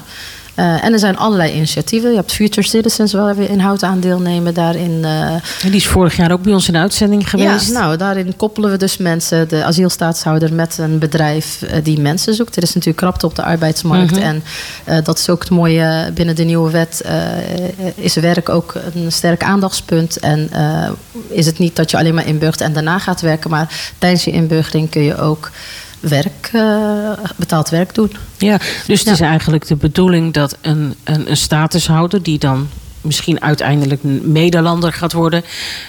[0.57, 2.11] Eh, en er zijn allerlei initiatieven.
[2.11, 4.55] Je hebt Future Citizens waar we in hout aan deelnemen.
[4.55, 7.67] Daarin eh, En die is vorig jaar ook bij ons in de uitzending geweest.
[7.71, 12.35] ja, nou, daarin koppelen we dus mensen, de asielstaatshouder, met een bedrijf eh, die mensen
[12.35, 12.57] zoekt.
[12.57, 14.17] Er is natuurlijk krapte op de arbeidsmarkt.
[14.17, 14.23] Mhm.
[14.23, 14.43] En
[15.05, 17.05] dat is ook het mooie binnen de nieuwe wet.
[17.95, 20.19] is werk ook een sterk aandachtspunt.
[20.19, 20.51] En
[21.29, 23.51] is het niet dat je alleen maar inburgt en daarna gaat werken.
[23.51, 25.51] Maar tijdens je inburgering kun je ook
[26.09, 28.13] werk, eh, betaald werk doen.
[28.39, 32.23] Ja, dus het is eigenlijk de bedoeling dat een, een, een statushouder...
[32.23, 32.69] die dan
[33.07, 35.45] misschien uiteindelijk een Nederlander gaat worden,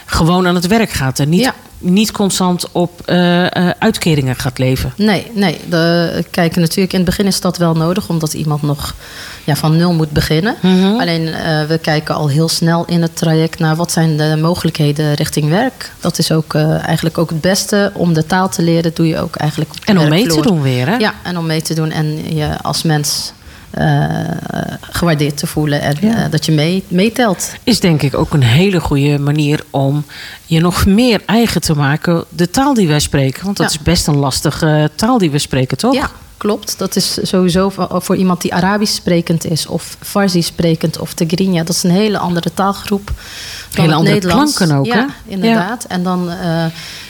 [0.06, 1.54] gewoon aan het werk gaat en niet, Ja.
[1.78, 4.94] niet constant op eh, eh, uitkeringen gaat leven.
[4.96, 5.60] Nee, nee.
[5.70, 8.96] De, kijk, natuurlijk in het begin is dat wel nodig, omdat iemand nog
[9.44, 10.56] ja, van nul moet beginnen.
[10.62, 11.00] Mhm.
[11.00, 15.14] Alleen eh, we kijken al heel snel in het traject naar wat zijn de mogelijkheden
[15.14, 15.92] richting werk.
[16.00, 17.92] Dat is ook eigenlijk ook het beste.
[17.94, 20.62] Om de taal te leren doe je ook eigenlijk op En om mee te doen
[20.62, 20.96] weer, hè?
[20.96, 23.32] Ja, en om mee te doen en je als mens
[23.78, 26.24] eh, gewaardeerd te voelen en Ja.
[26.24, 27.52] eh, dat je mee, meetelt.
[27.64, 30.06] Is denk ik ook een hele goede manier om
[30.46, 33.46] je nog meer eigen te maken, de taal die wij spreken.
[33.46, 33.78] Want dat Ja.
[33.80, 35.94] is best een lastige taal die we spreken, toch?
[35.94, 36.78] Ja, klopt.
[36.78, 41.64] Dat is sowieso voor, voor iemand die Arabisch sprekend is, of Farsi sprekend, of Tigrinya.
[41.64, 43.06] Dat is een hele andere taalgroep.
[43.06, 44.56] dan Hele andere Nederlands.
[44.56, 45.32] klanken ook, ja, hè?
[45.32, 45.86] inderdaad.
[45.86, 46.66] En dan eh,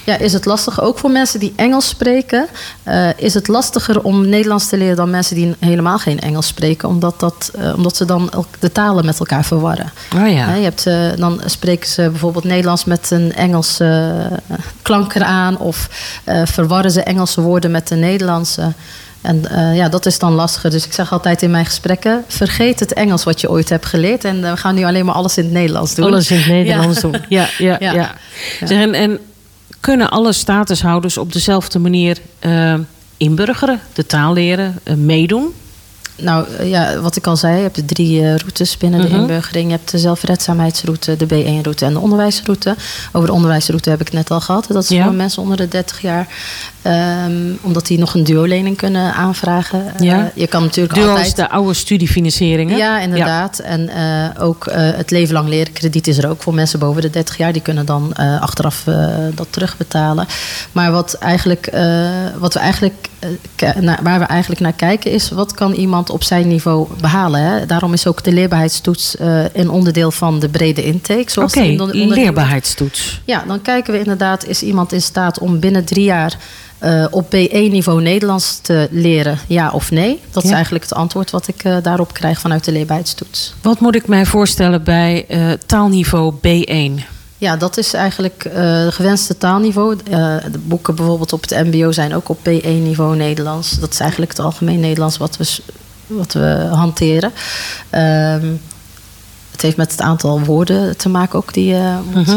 [0.08, 2.48] ja, is het lastig, ook voor mensen die Engels spreken,
[2.84, 6.90] eh, is het lastiger om Nederlands te leren dan mensen die helemaal geen Engels spreken,
[6.90, 9.92] omdat, dat, eh, omdat ze dan ook de talen met elkaar verwarren.
[10.16, 10.54] Oh ja.
[10.54, 14.14] Je hebt, eh, dan spreken ze bijvoorbeeld Nederlands met een Engelse
[14.82, 15.58] klank eraan.
[15.58, 15.90] Of
[16.46, 18.74] verwarren ze Engelse woorden met de Nederlandse.
[19.22, 19.42] En
[19.74, 20.70] ja, dat is dan lastiger.
[20.70, 24.24] Dus ik zeg altijd in mijn gesprekken: vergeet het Engels wat je ooit hebt geleerd.
[24.24, 26.06] En we gaan nu alleen maar alles in het Nederlands doen.
[26.06, 27.10] Alles in het Nederlands Ja.
[27.10, 27.22] doen.
[27.30, 27.94] Ja, ja, ja.
[27.94, 28.16] Ja.
[28.60, 29.20] Zeg, en, en
[29.80, 32.74] kunnen alle statushouders op dezelfde manier eh,
[33.18, 35.54] inburgeren, de taal leren, eh, meedoen?
[36.22, 39.10] Nou eh, ja, wat ik al zei, je hebt de drie eh, routes binnen Mhm.
[39.10, 39.66] de inburgering.
[39.72, 42.76] Je hebt de zelfredzaamheidsroute, de B1-route en de onderwijsroute.
[43.12, 44.66] Over de onderwijsroute heb ik het net al gehad.
[44.70, 45.04] Dat is Ja.
[45.04, 46.28] voor mensen onder de 30 jaar.
[46.82, 49.94] Ehm, omdat die nog een duo-lening kunnen aanvragen.
[49.96, 50.32] Eh, Ja.
[50.36, 51.26] je kan natuurlijk Duo altijd...
[51.28, 52.76] is de oude studiefinanciering, hè?
[52.78, 53.60] Ja, inderdaad.
[53.60, 53.90] En
[54.40, 57.54] ook het leven lang leren krediet is er ook voor mensen boven de 30 jaar.
[57.54, 58.84] Die kunnen dan achteraf
[59.36, 60.28] dat terugbetalen.
[60.72, 61.70] Maar wat, eigenlijk,
[62.40, 63.08] wat we eigenlijk,
[63.80, 65.30] naar- waar we eigenlijk naar kijken is...
[65.30, 67.42] wat kan iemand op zijn niveau behalen?
[67.42, 67.66] Hè?
[67.66, 71.42] Daarom is ook de leerbaarheidstoets eh, een onderdeel van de brede intake.
[71.42, 73.22] Oké, in onderdeel- leerbaarheidstoets.
[73.26, 76.38] ja, dan kijken we inderdaad, is iemand in staat om binnen drie jaar
[76.78, 80.20] eh, op B1-niveau Nederlands te leren, ja of nee?
[80.32, 83.54] Dat is eigenlijk het antwoord wat ik eh, daarop krijg vanuit de leerbaarheidstoets.
[83.62, 85.26] Wat moet ik mij voorstellen bij
[85.66, 87.04] taalniveau B1?
[87.40, 89.96] Ja, dat is eigenlijk de gewenste taalniveau.
[90.52, 93.80] De boeken bijvoorbeeld op het MBO zijn ook op B1-niveau Nederlands.
[93.80, 95.46] Dat is eigenlijk het algemeen Nederlands wat we,
[96.08, 97.32] wat we hanteren.
[97.90, 98.46] Ehm,
[99.52, 102.34] het heeft met het aantal woorden te maken ook die je moet eh,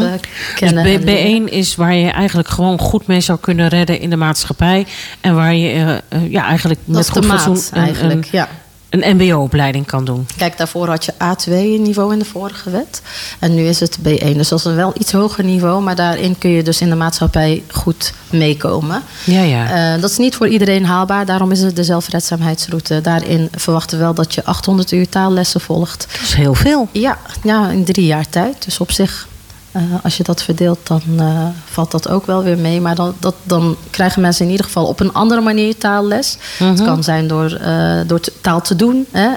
[0.55, 0.83] kennen.
[0.83, 1.47] Dus en B- leren.
[1.47, 4.87] B1 is waar je eigenlijk gewoon goed mee zou kunnen redden in de maatschappij.
[5.21, 8.47] En waar je eh, eh, ja, eigenlijk met goed maat eigenlijk, een, ja.
[8.91, 10.27] Een MBO-opleiding kan doen.
[10.37, 13.01] Kijk, daarvoor had je A2-niveau in de vorige wet.
[13.39, 14.35] En nu is het B1.
[14.35, 15.83] Dus dat is een wel iets hoger niveau.
[15.83, 19.01] Maar daarin kun je dus in de maatschappij goed meekomen.
[19.23, 19.93] Ja, ja.
[19.93, 21.25] Eh, dat is niet voor iedereen haalbaar.
[21.25, 23.01] Daarom is het de zelfredzaamheidsroute.
[23.01, 26.07] Daarin verwachten we wel dat je 800 uur taallessen volgt.
[26.11, 26.87] Dat is heel veel.
[26.91, 28.65] Ja, ja in drie jaar tijd.
[28.65, 29.27] Dus op zich,
[29.71, 32.81] eh, als je dat verdeelt, dan eh, valt dat ook wel weer mee.
[32.81, 36.37] Maar dan, dat, dan krijgen mensen in ieder geval op een andere manier taalles.
[36.57, 36.85] Het Mhm.
[36.85, 39.05] kan zijn door, eh, door taal te doen.
[39.11, 39.27] Hè?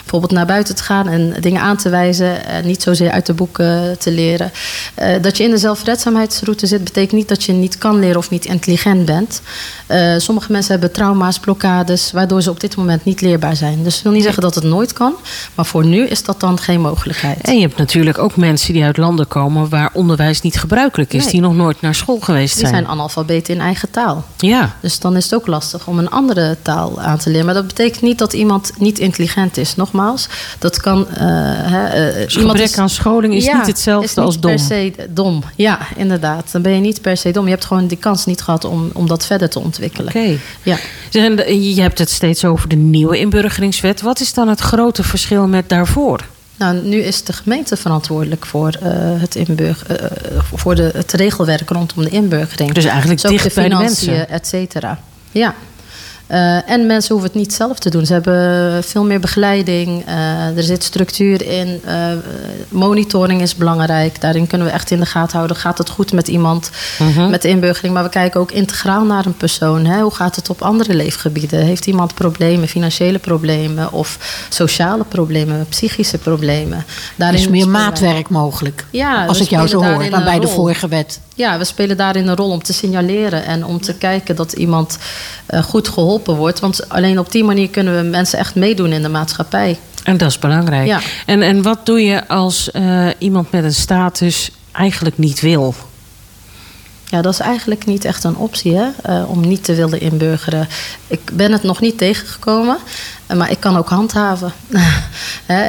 [0.00, 2.44] bijvoorbeeld naar buiten te gaan en dingen aan te wijzen.
[2.44, 4.50] En niet zozeer uit de boeken te leren.
[5.20, 8.44] Dat je in de zelfredzaamheidsroute zit, betekent niet dat je niet kan leren of niet
[8.44, 9.40] intelligent bent.
[10.18, 13.82] Sommige mensen hebben trauma's, blokkades, waardoor ze op dit moment niet leerbaar zijn.
[13.82, 15.14] Dus ik wil niet zeggen dat het nooit kan.
[15.54, 17.40] Maar voor nu is dat dan geen mogelijkheid.
[17.40, 21.22] En je hebt natuurlijk ook mensen die uit landen komen waar onderwijs niet gebruikelijk is,
[21.22, 21.32] Nee.
[21.32, 22.74] die nog nooit naar school geweest Die zijn.
[22.74, 24.24] zijn analfabeten in eigen taal.
[24.36, 24.76] Ja.
[24.80, 27.44] Dus dan is het ook lastig om een andere taal aan te leren.
[27.44, 29.76] Maar dat betekent niet dat iemand niet intelligent is.
[29.76, 30.28] Nogmaals,
[30.58, 31.08] dat kan.
[31.08, 34.50] eh, hè, eh, Dus gebrek aan scholing is niet hetzelfde is niet als dom.
[34.50, 35.42] per se dom.
[35.56, 36.52] Ja, inderdaad.
[36.52, 37.44] Dan ben je niet per se dom.
[37.44, 40.08] Je hebt gewoon die kans niet gehad om, om dat verder te ontwikkelen.
[40.08, 40.36] Oké.
[40.62, 40.76] Ja.
[41.12, 44.00] En de- Je hebt het steeds over de nieuwe inburgeringswet.
[44.02, 46.20] Wat is dan het grote verschil met daarvoor?
[46.60, 48.90] Nou, nu is de gemeente verantwoordelijk voor, eh,
[49.20, 50.06] het, inburg, eh,
[50.54, 52.72] voor de, het regelwerk rondom de inburgering.
[52.72, 54.28] Dus eigenlijk dicht bij de financiën, mensen.
[54.28, 54.98] et cetera.
[55.30, 55.54] Ja.
[56.30, 58.06] Eh, en mensen hoeven het niet zelf te doen.
[58.06, 60.04] Ze hebben veel meer begeleiding.
[60.06, 61.80] eh, er zit structuur in.
[61.84, 61.94] eh,
[62.68, 64.20] monitoring is belangrijk.
[64.20, 65.56] Daarin kunnen we echt in de gaten houden.
[65.56, 67.30] Gaat het goed met iemand Mhm.
[67.30, 67.94] met de inburgering?
[67.94, 69.84] Maar we kijken ook integraal naar een persoon.
[69.84, 70.00] Hè?
[70.00, 71.60] Hoe gaat het op andere leefgebieden?
[71.60, 74.18] Heeft iemand problemen, financiële problemen of
[74.48, 76.84] sociale problemen, psychische problemen?
[77.16, 78.84] Er is meer spelen wij- maatwerk mogelijk.
[78.90, 81.20] Ja, als ik jou zo hoor, dan bij de vorige wet.
[81.34, 84.98] Ja, we spelen daarin een rol om te signaleren en om te kijken dat iemand
[85.64, 86.60] goed geholpen wordt.
[86.60, 89.78] Want alleen op die manier kunnen we mensen echt meedoen in de maatschappij.
[90.04, 90.86] En dat is belangrijk.
[90.86, 91.00] Ja.
[91.26, 95.74] En, en wat doe je als eh, iemand met een status eigenlijk niet wil?
[97.04, 100.68] Ja, dat is eigenlijk niet echt een optie hè, eh, om niet te willen inburgeren.
[101.06, 102.78] Ik ben het nog niet tegengekomen.
[103.30, 104.52] Eh, Maar ik kan ook handhaven.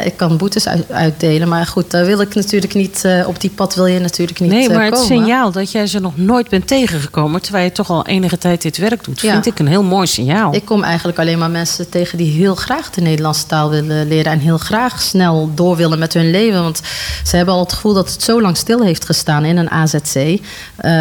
[0.03, 1.47] Ik kan boetes uit- uitdelen.
[1.47, 3.05] Maar goed, daar wil ik natuurlijk niet.
[3.05, 5.87] eh, op die pad wil je natuurlijk niet Nee, eh, maar het signaal dat jij
[5.87, 7.41] ze nog nooit bent tegengekomen...
[7.41, 9.21] terwijl je toch al enige tijd dit werk doet...
[9.21, 9.31] Ja.
[9.31, 10.53] vind ik een heel mooi signaal.
[10.55, 14.31] Ik kom eigenlijk alleen maar mensen tegen die heel graag de Nederlandse taal willen leren.
[14.31, 16.61] En heel graag snel door willen met hun leven.
[16.63, 16.81] Want
[17.23, 20.15] ze hebben al het gevoel dat het zo lang stil heeft gestaan in een AZC.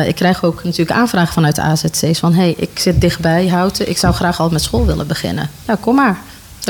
[0.07, 2.19] Ik krijg ook natuurlijk aanvragen vanuit AZC's.
[2.19, 3.89] Van hé, hey, ik zit dichtbij Houten.
[3.89, 5.51] Ik zou graag al met school willen beginnen.
[5.67, 6.19] Ja, kom maar.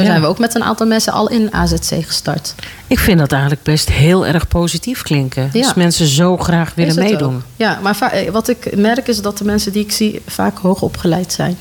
[0.01, 0.11] Zo Ja.
[0.13, 2.55] zijn we ook met een aantal mensen al in AZC gestart.
[2.87, 5.51] Ik vind dat eigenlijk best heel erg positief klinken.
[5.53, 5.65] Ja.
[5.65, 7.35] Als mensen zo graag willen meedoen.
[7.35, 7.43] ook.
[7.57, 10.83] Ja, maar eh, wat ik merk is dat de mensen die ik zie vaak hoog
[10.83, 11.57] opgeleid zijn.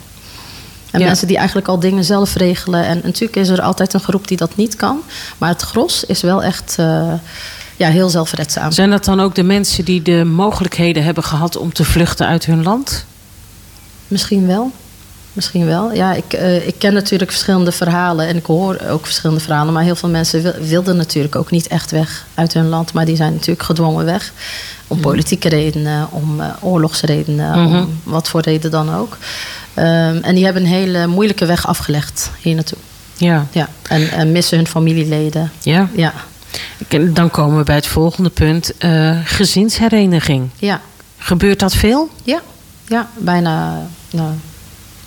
[0.92, 1.06] En Ja.
[1.06, 2.86] mensen die eigenlijk al dingen zelf regelen.
[2.86, 5.00] En natuurlijk is er altijd een groep die dat niet kan.
[5.38, 7.14] Maar het gros is wel echt eh,
[7.78, 8.72] ja, heel zelfredzaam.
[8.72, 12.46] Zijn dat dan ook de mensen die de mogelijkheden hebben gehad om te vluchten uit
[12.46, 13.06] hun land?
[14.08, 14.72] Misschien wel.
[15.40, 15.94] Misschien wel.
[15.94, 19.74] Ja, ik, eh, ik ken natuurlijk verschillende verhalen en ik hoor ook verschillende verhalen.
[19.74, 22.94] Maar heel veel mensen wil- wilden natuurlijk ook niet echt weg uit hun land.
[22.94, 24.34] Maar die zijn natuurlijk gedwongen weg.
[24.88, 27.78] Om politieke redenen, om eh, oorlogsredenen, Mhm.
[27.78, 29.18] om wat voor reden dan ook.
[29.74, 32.78] Ehm, en die hebben een hele moeilijke weg afgelegd hier naartoe.
[33.18, 33.46] Ja.
[33.52, 35.52] Ja, en, en missen hun familieleden.
[35.62, 35.90] Ja.
[35.96, 36.14] Ja,
[37.14, 38.78] Dan komen we bij het volgende punt.
[38.78, 40.50] eh, gezinshereniging.
[40.58, 40.82] ja,
[41.18, 42.10] Gebeurt dat veel?
[42.24, 42.42] ja,
[42.88, 44.30] ja bijna, nou,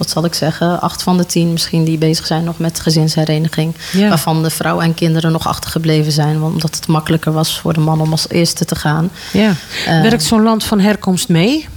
[0.03, 3.74] wat zal ik zeggen, acht van de tien misschien die bezig zijn nog met gezinshereniging.
[3.92, 4.09] Ja.
[4.09, 7.80] Waarvan de vrouw en kinderen nog achtergebleven zijn, want- omdat het makkelijker was voor de
[7.80, 9.11] man om als eerste te gaan.
[9.32, 9.55] Ja.
[9.86, 11.68] Eh, Werkt zo'n land van herkomst mee?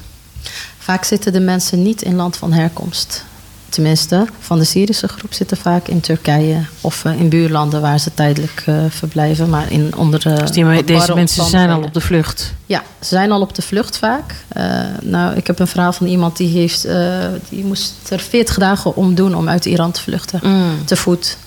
[0.80, 3.24] Vaak zitten de mensen niet in land van herkomst.
[3.70, 8.14] Tenminste, van de Syrische groep zitten vaak in Turkije of eh, in buurlanden waar ze
[8.14, 9.50] tijdelijk eh, verblijven.
[9.50, 10.34] Maar in onder de.
[10.34, 12.54] Dus die, deze mensen zijn al op de vlucht.
[12.66, 14.36] Ja, ze zijn al op de vlucht vaak.
[14.48, 14.66] Eh,
[15.02, 18.96] nou, ik heb een verhaal van iemand die, heeft, eh, die moest er 40 dagen
[18.96, 20.40] om doen om uit Iran te vluchten.
[20.44, 20.86] Mm.
[20.86, 21.38] Te voet,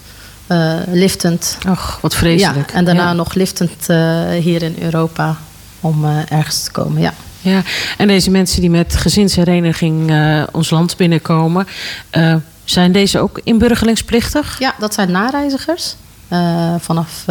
[0.47, 1.59] eh, liftend.
[1.67, 2.71] Ach, wat vreselijk.
[2.71, 3.13] Ja, en daarna Ja.
[3.13, 5.37] nog liftend eh, hier in Europa
[5.81, 7.01] om eh, ergens te komen.
[7.03, 7.15] Ja.
[7.41, 7.63] Ja,
[7.97, 11.67] en deze mensen die met gezinshereniging eh, ons land binnenkomen,
[12.11, 12.35] eh,
[12.65, 14.57] zijn deze ook inburgeringsplichtig?
[14.59, 15.95] ja, dat zijn nareizigers.
[16.29, 17.25] Eh, vanaf,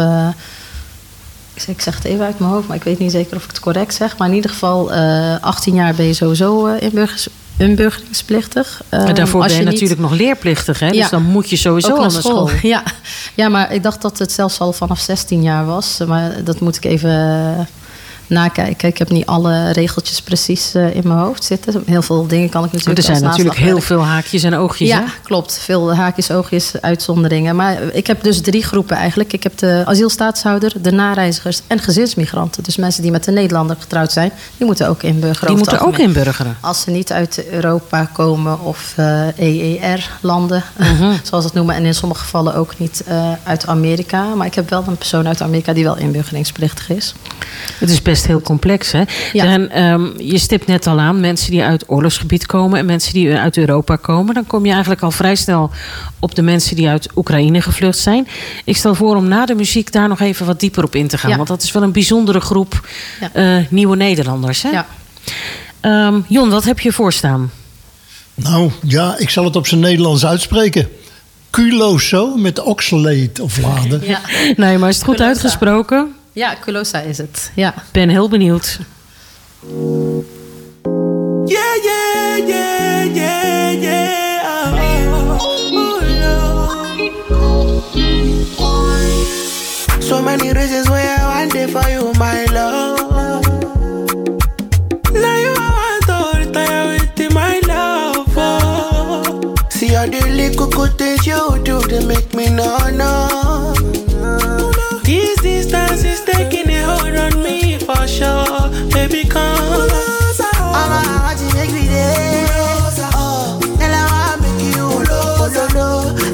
[1.54, 3.60] ik zeg- het even uit mijn hoofd, maar ik weet niet zeker of ik het
[3.60, 4.16] correct zeg.
[4.16, 8.82] Maar in ieder geval, eh 18 jaar ben je sowieso inburgers, inburgeringsplichtig.
[8.90, 10.88] Maar Eh, daarvoor als ben je, niet- natuurlijk nog leerplichtig, hè?
[10.88, 11.08] Dus Ja.
[11.08, 12.46] dan moet je sowieso naar naar school.
[12.48, 12.58] school.
[12.70, 12.82] Ja.
[13.34, 15.98] ja, maar ik dacht dat het zelfs al vanaf 16 jaar was.
[16.06, 17.68] Maar dat moet ik even
[18.28, 18.88] nakijken.
[18.88, 21.82] Ik heb niet alle regeltjes precies eh, in mijn hoofd zitten.
[21.86, 24.88] Heel veel dingen kan ik Want natuurlijk er zijn natuurlijk heel veel haakjes en oogjes.
[24.88, 25.04] Ja, hè?
[25.22, 25.58] klopt.
[25.58, 27.56] Veel haakjes, oogjes, uitzonderingen.
[27.56, 29.32] Maar ik heb dus drie groepen eigenlijk.
[29.32, 32.62] Ik heb de asielstaatshouder, de nareizigers en gezinsmigranten.
[32.62, 35.46] Dus mensen die met een Nederlander getrouwd zijn, die moeten ook inburgeren.
[35.48, 36.56] Die moeten ook inburgeren.
[36.60, 41.16] Als ze niet uit Europa komen of eh, EER-landen, Mhm.
[41.28, 41.74] zoals het noemen.
[41.74, 44.34] En in sommige gevallen ook niet eh, uit Amerika.
[44.34, 47.14] Maar ik heb wel een persoon uit Amerika die wel inburgeringsplichtig is.
[47.78, 49.02] Het is best heel complex, hè?
[49.32, 49.44] Ja.
[49.44, 52.78] En, ehm, je stipt net al aan, mensen die uit oorlogsgebied komen...
[52.78, 54.34] en mensen die uit Europa komen.
[54.34, 55.70] Dan kom je eigenlijk al vrij snel
[56.18, 58.28] op de mensen die uit Oekraïne gevlucht zijn.
[58.64, 61.18] Ik stel voor om na de muziek daar nog even wat dieper op in te
[61.18, 61.30] gaan.
[61.30, 61.36] Ja.
[61.36, 62.88] Want dat is wel een bijzondere groep
[63.20, 63.30] Ja.
[63.32, 64.70] eh, nieuwe Nederlanders, hè?
[64.70, 64.86] Ja.
[65.80, 67.50] Ehm, Jon, wat heb je voorstaan?
[68.34, 70.88] Nou ja, ik zal het op zijn Nederlands uitspreken.
[71.50, 74.02] Culoso met oxalate of laden.
[74.06, 74.20] Ja,
[74.56, 76.14] Nee, maar is het goed uitgesproken?
[76.38, 77.50] Ja Culosa is het.
[77.54, 77.68] Ja.
[77.68, 78.78] Ik ben heel benieuwd.
[81.44, 84.72] Yeah, yeah, yeah, yeah, yeah.
[85.72, 87.12] Oh, Lord.
[90.02, 93.46] So many reasons why I want it for you, my love.
[95.12, 98.36] Now you I want to retire with my love.
[98.36, 99.54] Oh.
[99.68, 103.77] See all the little good things you do to make me no no.
[108.08, 109.90] Baby, come.
[110.72, 111.88] I'm a heart to make me.
[112.40, 113.60] Oh,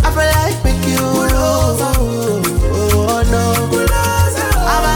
[0.03, 1.67] I feel like make you oh,
[3.11, 3.45] oh, no.
[4.55, 4.87] Heart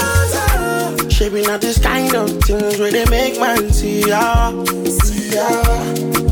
[0.00, 0.17] no.
[1.28, 4.50] Shaping out this kind of things where they make man see ya.
[4.86, 5.44] See ya.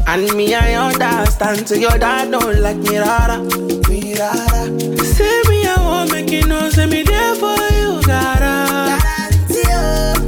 [0.06, 1.68] And me, I understand.
[1.68, 3.42] So your dad don't like me, rara.
[3.90, 4.64] Me, rara.
[5.04, 6.70] Say me, I won't make you know.
[6.70, 8.96] Say me there for you, gotta.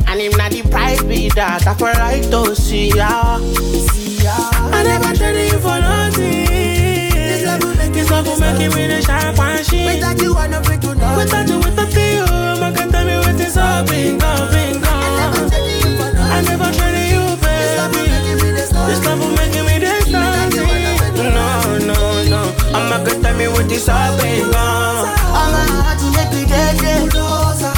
[0.06, 1.66] And him not the price be that.
[1.66, 3.38] I feel like to see ya.
[3.38, 4.36] See ya.
[4.36, 6.44] I never traded you for nothing.
[6.44, 9.94] This love will make this love will make a sharp and shit.
[9.94, 11.16] Without you, I never do nothing.
[11.16, 12.37] Without you, without you,
[16.30, 18.04] I never traded you, baby.
[18.86, 21.98] This love will make me this No, no,
[22.32, 22.40] no.
[22.76, 25.06] I'm not gonna tell me what this all.
[25.34, 27.77] I'm gonna have to make it dead.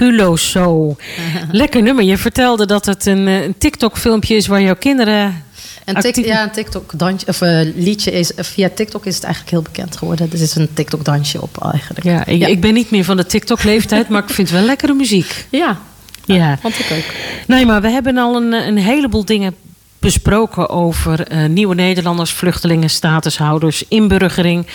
[0.00, 0.98] Culo Show.
[1.52, 2.04] Lekker nummer.
[2.04, 5.44] Je vertelde dat het een, eh, een TikTok-filmpje is waar jouw kinderen.
[5.84, 9.52] En tik, actief- ja, een TikTok-dansje, of eh, liedje is, via TikTok is het eigenlijk
[9.54, 10.28] heel bekend geworden.
[10.32, 12.04] Er is een TikTok-dansje op eigenlijk.
[12.04, 14.94] Ja, ik, ik ben niet meer van de TikTok-leeftijd, maar ik vind het wel lekkere
[14.94, 15.46] muziek.
[15.50, 15.78] Ja,
[16.24, 16.58] Ja.
[16.60, 17.14] vond ik ook.
[17.46, 19.54] Nee, maar we hebben al een, een heleboel dingen
[19.98, 24.66] besproken over eh, nieuwe Nederlanders, vluchtelingen, statushouders, inburgering,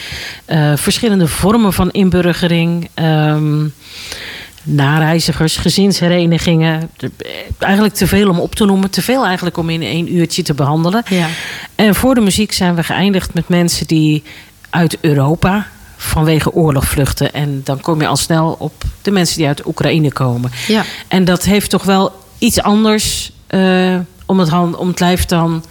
[0.46, 3.64] eh, verschillende vormen van inburgering, ehm,
[4.66, 6.90] nareizigers, gezinsherenigingen.
[7.60, 10.54] Eigenlijk te veel om op te noemen, te veel eigenlijk om in één uurtje te
[10.54, 11.04] behandelen.
[11.10, 11.28] Ja.
[11.76, 14.24] En voor de muziek zijn we geëindigd met mensen die
[14.70, 17.34] uit Europa vanwege oorlog vluchten.
[17.34, 20.52] En dan kom je al snel op de mensen die uit Oekraïne komen.
[20.68, 20.84] Ja.
[21.08, 23.96] En dat heeft toch wel iets anders eh,
[24.26, 25.64] om, het, hand- om het lijf dan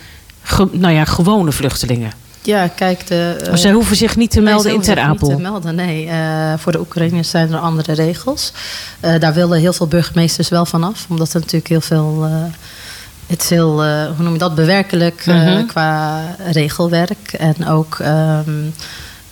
[0.43, 2.13] ge- nou ja, gewone vluchtelingen.
[2.47, 3.45] Ja, kijk, de...
[3.49, 5.29] Maar zij hoeven zich niet te nee, melden ze in Ter zich niet Apel.
[5.29, 6.07] te melden, nee.
[6.09, 8.53] Eh, voor de Oekraïners zijn er andere regels.
[9.01, 11.07] Eh, daar willen heel veel burgemeesters wel vanaf.
[11.09, 12.29] Omdat er natuurlijk heel veel...
[13.27, 15.67] het is heel, hoe noem je dat, bewerkelijk Mhm.
[15.67, 16.21] qua
[16.53, 17.33] regelwerk.
[17.33, 18.51] En ook ehm,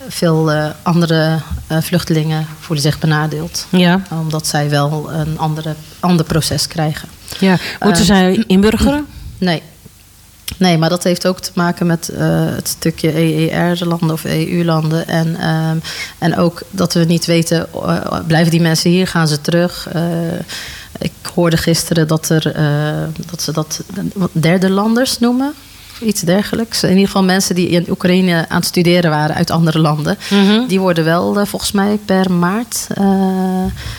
[0.08, 0.52] veel
[0.82, 1.38] andere
[1.80, 3.66] vluchtelingen voelen zich benadeeld.
[3.70, 7.08] Ja, Omdat zij wel een andere, ander proces krijgen.
[7.38, 7.56] ja.
[7.80, 9.06] Moeten Eh, zij inburgeren?
[9.38, 9.62] Nee.
[10.57, 15.07] Nee, maar dat heeft ook te maken met eh, het stukje EER-landen of EU-landen.
[15.09, 15.76] En, ehm,
[16.18, 19.88] en ook dat we niet weten, eh, blijven die mensen hier, gaan ze terug?
[19.92, 20.03] Eh,
[20.98, 22.42] ik hoorde gisteren dat, er,
[23.30, 23.82] dat ze dat
[24.32, 25.55] derde landers noemen.
[26.05, 26.82] Iets dergelijks.
[26.82, 30.18] In ieder geval mensen die in Oekraïne aan het studeren waren uit andere landen.
[30.30, 30.66] Mhm.
[30.66, 33.07] Die worden wel eh, volgens mij per maart eh,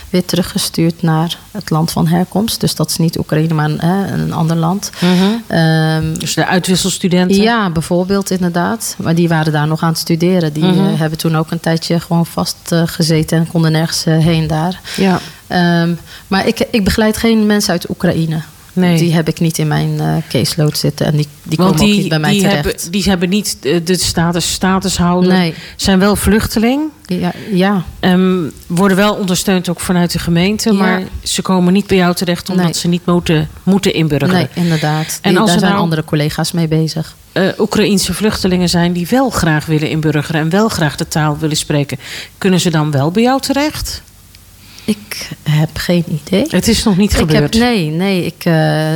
[0.10, 2.60] weer teruggestuurd naar het land van herkomst.
[2.60, 4.90] Dus dat is niet Oekraïne, maar een, eh, een ander land.
[5.02, 5.12] Mhm.
[5.48, 7.42] Ehm, Dus de uitwisselstudenten?
[7.42, 8.96] ja, bijvoorbeeld inderdaad.
[8.98, 10.54] Maar die waren daar nog aan het studeren.
[10.54, 10.96] Die Mhm.
[10.96, 14.80] hebben toen ook een tijdje gewoon vastgezeten gezeten en konden nergens heen daar.
[14.96, 15.20] Ja.
[15.48, 15.94] Ehm,
[16.28, 18.40] maar ik, ik begeleid geen mensen uit Oekraïne.
[18.74, 18.98] Nee.
[18.98, 21.06] Die heb ik niet in mijn eh, caseload zitten.
[21.06, 22.64] En die, die Want komen die, ook niet bij mij die, terecht.
[22.66, 25.32] hebben, die hebben niet eh, de status, statushouder.
[25.34, 25.54] Nee.
[25.76, 26.82] Zijn wel vluchteling.
[27.06, 30.70] Ja, ja, Ehm, worden wel ondersteund ook vanuit de gemeente.
[30.74, 30.76] Ja.
[30.80, 32.74] Maar ze komen niet bij jou terecht omdat Nee.
[32.74, 34.34] ze niet moeten, moeten inburgeren.
[34.36, 35.20] nee, inderdaad.
[35.22, 37.16] En Die- als daar er zijn nou- andere collega's mee bezig.
[37.32, 41.58] eh Oekraïense vluchtelingen zijn die wel graag willen inburgeren en wel graag de taal willen
[41.58, 41.98] spreken,
[42.38, 44.02] kunnen ze dan wel bij jou terecht?
[44.86, 46.46] Ik heb geen idee.
[46.50, 47.54] Het is nog niet Ik gebeurd.
[47.54, 48.26] heb, nee, nee.
[48.26, 48.54] Ik, eh,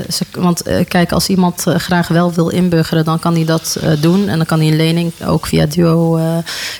[0.09, 3.77] ze, want eh, kijk, als iemand eh, graag wel wil inburgeren, dan kan hij dat
[3.99, 4.29] doen.
[4.29, 6.19] En dan kan hij een lening ook via Duo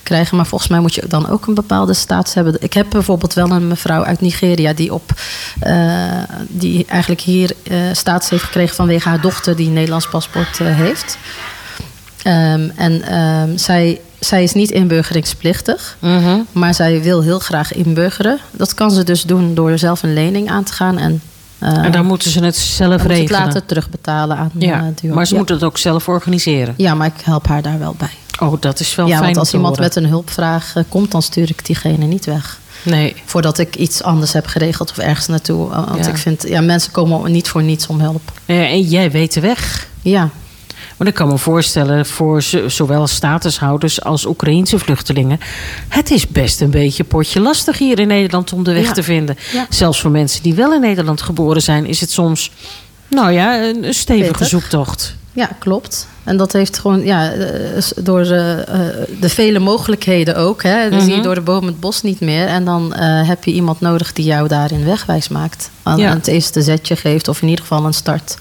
[0.03, 0.37] krijgen.
[0.37, 2.55] Maar volgens mij moet je dan ook een bepaalde status hebben.
[2.59, 5.11] Ik heb bijvoorbeeld wel een mevrouw uit Nigeria die, op,
[6.47, 7.55] die eigenlijk hier
[7.91, 11.17] status heeft gekregen vanwege haar dochter die een Nederlands paspoort heeft.
[12.23, 15.97] Ehm, en ehm, zij, zij is niet inburgeringsplichtig.
[15.99, 16.39] Mhm.
[16.51, 18.39] Maar zij wil heel graag inburgeren.
[18.51, 20.97] Dat kan ze dus doen door zelf een lening aan te gaan.
[20.97, 21.21] En,
[21.59, 23.41] eh, En dan moeten ze het zelf dan moet ze het regelen.
[23.45, 25.37] later terugbetalen aan ja, eh, maar ze ja.
[25.37, 26.73] moeten het ook zelf organiseren.
[26.77, 28.09] Ja, maar ik help haar daar wel bij.
[28.39, 29.93] Oh, dat is wel ja, fijn want om als iemand horen.
[29.93, 32.59] met een hulpvraag eh, komt, dan stuur ik diegene niet weg.
[32.83, 33.15] Nee.
[33.25, 35.67] Voordat ik iets anders heb geregeld of ergens naartoe.
[35.69, 36.11] Want Ja.
[36.11, 38.21] ik vind, ja, mensen komen niet voor niets om hulp.
[38.45, 39.87] En jij weet de weg.
[40.01, 40.29] Ja,
[40.97, 45.39] Maar ik kan me voorstellen voor zo- zowel statushouders als Oekraïense vluchtelingen.
[45.87, 48.91] Het is best een beetje potje lastig hier in Nederland om de weg Ja.
[48.91, 49.37] te vinden.
[49.53, 49.65] Ja.
[49.69, 52.51] Zelfs voor mensen die wel in Nederland geboren zijn, is het soms,
[53.09, 55.15] nou ja, een een stevige zoektocht.
[55.33, 56.07] ja, klopt.
[56.23, 60.63] En dat heeft gewoon, ja, eh, door eh, eh, de vele mogelijkheden ook.
[60.63, 61.23] Hè, dan zie je Mhm.
[61.25, 62.47] door de boom het bos niet meer.
[62.47, 65.69] En dan heb je iemand nodig die jou daarin wegwijs maakt.
[65.83, 66.09] Aan, Ja.
[66.09, 68.37] aan het eerste zetje geeft, of in ieder geval een start.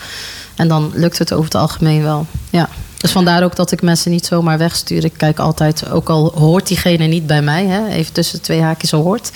[0.57, 2.27] En dan lukt het over het algemeen wel.
[2.51, 2.69] Ja.
[2.97, 5.05] Dus vandaar ook dat ik mensen niet zomaar wegstuur.
[5.05, 8.91] Ik kijk altijd, ook al hoort diegene niet bij mij, hè, even tussen twee haakjes
[8.91, 9.31] hoort.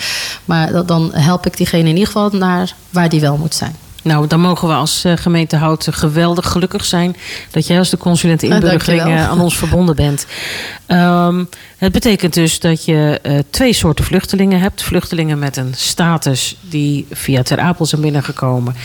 [0.45, 3.75] Maar dan help ik diegene in ieder geval naar waar die wel moet zijn.
[4.01, 7.15] Nou, dan mogen we als eh, gemeente Houten geweldig gelukkig zijn
[7.51, 9.25] dat jij als de consulent inburgering dankjewel.
[9.25, 10.25] eh, aan ons verbonden bent.
[10.85, 11.43] Ehm,
[11.77, 14.83] het betekent dus dat je eh, twee soorten vluchtelingen hebt.
[14.83, 18.75] Vluchtelingen met een status die via Ter Apel zijn binnengekomen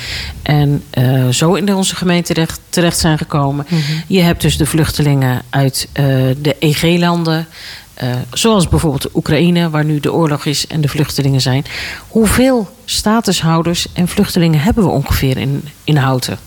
[0.42, 0.82] en
[1.30, 3.66] zo in onze gemeente terecht, terecht zijn gekomen.
[4.06, 5.88] Je hebt dus de vluchtelingen uit
[6.40, 7.46] de EG-landen.
[7.96, 11.64] Eh, zoals bijvoorbeeld Oekraïne, waar nu de oorlog is en de vluchtelingen zijn.
[12.08, 16.38] Hoeveel statushouders en vluchtelingen hebben we ongeveer in, in Houten?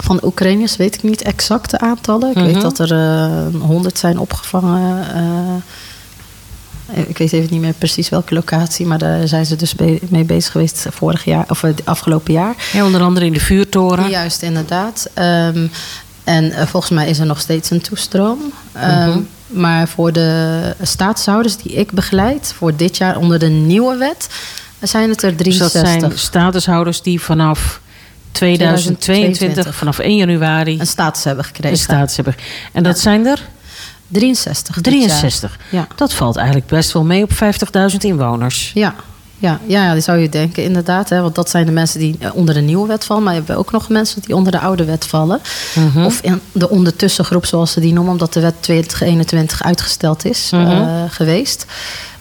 [0.00, 2.28] Van de Oekraïners weet ik niet exacte aantallen.
[2.30, 2.44] Ik Mhm.
[2.44, 5.14] weet dat er eh, honderd zijn opgevangen.
[5.14, 9.98] eh, ik weet even niet meer precies welke locatie, maar daar zijn ze dus be-
[10.08, 12.54] mee bezig geweest vorig jaar of het afgelopen jaar.
[12.72, 14.08] Ja, onder andere in de vuurtoren.
[14.08, 15.08] Juist, inderdaad.
[15.14, 15.66] Ehm,
[16.24, 18.38] en volgens mij is er nog steeds een toestroom.
[18.72, 19.18] Mhm.
[19.46, 24.28] Maar voor de staatshouders die ik begeleid, voor dit jaar onder de nieuwe wet,
[24.80, 26.00] zijn het er Dus dat 63.
[26.00, 27.80] zijn statushouders die vanaf
[28.32, 31.70] 2022, 2022, vanaf 1 januari, een status hebben gekregen.
[31.70, 32.34] een status hebben.
[32.72, 33.40] En dat zijn er
[34.08, 34.74] 63.
[34.80, 35.02] dit jaar.
[35.08, 35.58] 63.
[35.70, 35.86] Ja.
[35.94, 38.70] Dat valt eigenlijk best wel mee op 50.000 inwoners.
[38.74, 38.94] Ja.
[39.44, 41.08] Ja, ja, dat zou je denken, inderdaad.
[41.08, 43.22] Hè, want dat zijn de mensen die eh, onder de nieuwe wet vallen.
[43.22, 45.40] Maar je hebt ook nog mensen die onder de oude wet vallen.
[45.74, 46.04] Mhm.
[46.04, 50.66] Of in de ondertussengroep, zoals ze die noemen, omdat de wet 2021 uitgesteld is Mhm.
[50.70, 51.66] eh, geweest.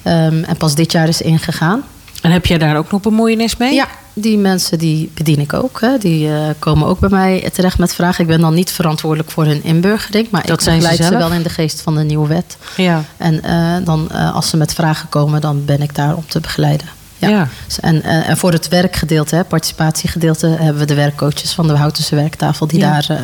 [0.01, 1.83] Ehm, en pas dit jaar is ingegaan.
[2.21, 3.73] En heb jij daar ook nog bemoeienis mee?
[3.73, 5.81] Ja, die mensen die bedien ik ook.
[5.81, 5.97] Hè.
[5.97, 8.21] Die eh, komen ook bij mij terecht met vragen.
[8.23, 10.27] Ik ben dan niet verantwoordelijk voor hun inburgering.
[10.31, 12.57] Maar Dat ik zijn ze begeleid ze wel in de geest van de nieuwe wet.
[12.77, 13.03] Ja.
[13.17, 13.41] En
[13.83, 16.87] dan, als ze met vragen komen, dan ben ik daar om te begeleiden.
[17.29, 17.29] Ja.
[17.29, 17.47] Ja.
[17.79, 22.15] En, eh, en voor het werkgedeelte, hè, participatiegedeelte, hebben we de werkcoaches van de Houtense
[22.15, 22.91] werktafel die Ja.
[23.01, 23.23] daar eh,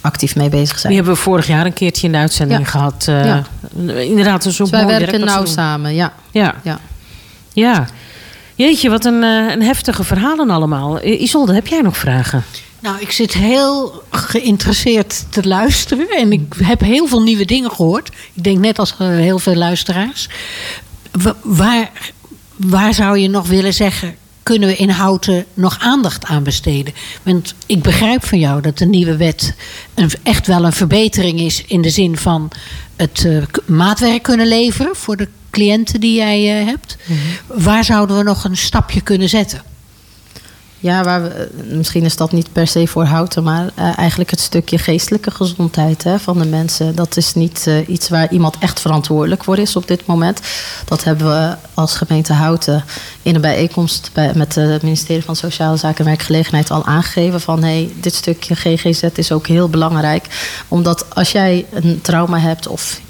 [0.00, 0.92] actief mee bezig zijn.
[0.92, 2.66] Die hebben we vorig jaar een keertje in de uitzending Ja.
[2.66, 3.04] gehad.
[3.08, 3.42] eh, Ja.
[4.02, 6.12] Inderdaad, een zo Dus wij werken nauw samen, ja.
[6.30, 6.54] Ja.
[6.62, 6.78] ja.
[7.52, 7.86] ja.
[8.54, 11.02] Jeetje, wat een, eh, een heftige verhalen allemaal.
[11.04, 12.44] Isolde, heb jij nog vragen?
[12.80, 16.08] Nou, ik zit heel geïnteresseerd te luisteren.
[16.08, 18.08] En ik heb heel veel nieuwe dingen gehoord.
[18.34, 20.28] Ik denk net als heel veel luisteraars.
[21.10, 21.90] Wa- Waar,
[22.66, 24.14] waar zou je nog willen zeggen...
[24.42, 26.94] kunnen we in Houten nog aandacht aan besteden?
[27.22, 29.54] Want ik begrijp van jou dat de nieuwe wet...
[29.94, 31.64] Een, echt wel een verbetering is...
[31.64, 32.50] in de zin van
[32.96, 34.96] het eh, maatwerk kunnen leveren...
[34.96, 36.96] voor de cliënten die jij eh, hebt.
[37.46, 39.62] Waar zouden we nog een stapje kunnen zetten?
[40.82, 41.30] Ja, eh,
[41.64, 46.04] misschien is dat niet per se voor houten, maar eh, eigenlijk het stukje geestelijke gezondheid
[46.04, 46.94] hè, van de mensen.
[46.94, 50.40] Dat is niet eh, iets waar iemand echt verantwoordelijk voor is op dit moment.
[50.84, 52.84] Dat hebben we als gemeente Houten
[53.22, 57.62] in een bijeenkomst bij, met het ministerie van Sociale Zaken en Werkgelegenheid al aangegeven van
[57.62, 60.26] hey, dit stukje GGZ is ook heel belangrijk.
[60.68, 63.00] Omdat als jij een trauma hebt of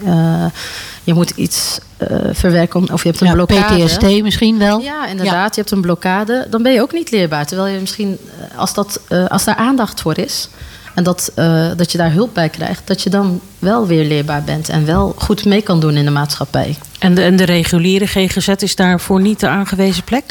[1.05, 3.85] je moet iets eh, verwerken of je hebt een Ja, blokkade.
[3.85, 4.81] PTSD misschien wel?
[4.81, 5.55] Ja, inderdaad.
[5.55, 6.47] Je hebt een blokkade.
[6.51, 7.47] Dan ben je ook niet leerbaar.
[7.47, 8.19] Terwijl je misschien,
[8.51, 10.49] eh, als, dat, eh, als daar aandacht voor is...
[10.95, 12.87] en dat, eh, dat je daar hulp bij krijgt...
[12.87, 14.69] dat je dan wel weer leerbaar bent...
[14.69, 16.77] en wel goed mee kan doen in de maatschappij.
[16.99, 20.25] En de, en de reguliere GGZ is daarvoor niet de aangewezen plek?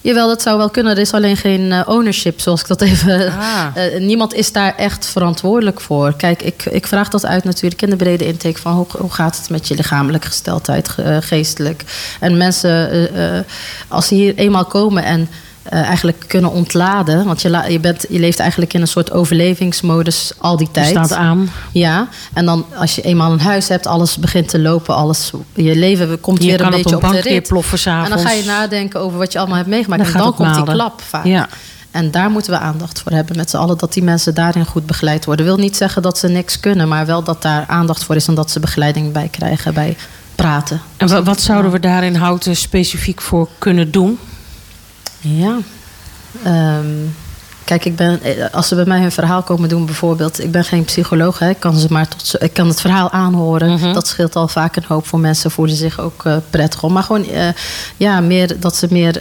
[0.00, 0.92] Jawel, dat zou wel kunnen.
[0.92, 3.32] Er is alleen geen eh, ownership, zoals ik dat even...
[3.32, 3.64] Ah.
[3.74, 6.14] Eh, niemand is daar echt verantwoordelijk voor.
[6.16, 8.60] Kijk, ik, ik vraag dat uit natuurlijk in de brede intake...
[8.60, 11.82] van hoe, hoe gaat het met je lichamelijke gesteldheid, ge- geestelijk.
[12.20, 13.08] En mensen,
[13.88, 15.28] als ze hier eenmaal komen en...
[15.70, 17.24] eh, eigenlijk kunnen ontladen.
[17.26, 20.72] Want je, la- je, bent, je leeft eigenlijk in een soort overlevingsmodus al die Je
[20.72, 20.88] tijd.
[20.88, 21.50] staat aan.
[21.72, 25.76] Ja, en dan als je eenmaal een huis hebt, alles begint te lopen, alles, je
[25.76, 27.48] leven komt Je weer een op beetje een op, de rit.
[27.48, 30.02] ploffen En dan ga je nadenken over wat je allemaal hebt meegemaakt.
[30.02, 31.24] Dan en dan komt die klap vaak.
[31.24, 31.48] Ja.
[31.90, 34.86] En daar moeten we aandacht voor hebben met z'n allen, dat die mensen daarin goed
[34.86, 35.44] begeleid worden.
[35.46, 38.34] Wil niet zeggen dat ze niks kunnen, maar wel dat daar aandacht voor is en
[38.34, 39.96] dat ze begeleiding bij krijgen bij
[40.34, 40.80] praten.
[40.96, 44.18] En wa- wat zouden we daar in Houten specifiek voor kunnen doen?
[45.22, 45.62] Ja.
[46.44, 47.12] Ehm,
[47.66, 50.64] kijk, ik ben, eh, als ze bij mij hun verhaal komen doen, bijvoorbeeld, ik ben
[50.64, 53.72] geen psycholoog, hè, ik, kan ze maar tot, ik kan het verhaal aanhoren.
[53.72, 53.92] Mhm.
[53.92, 56.92] Dat scheelt al vaak een hoop voor mensen, voelen zich ook eh, prettig om.
[56.92, 57.48] Maar gewoon, eh,
[57.96, 59.20] ja, meer, dat ze meer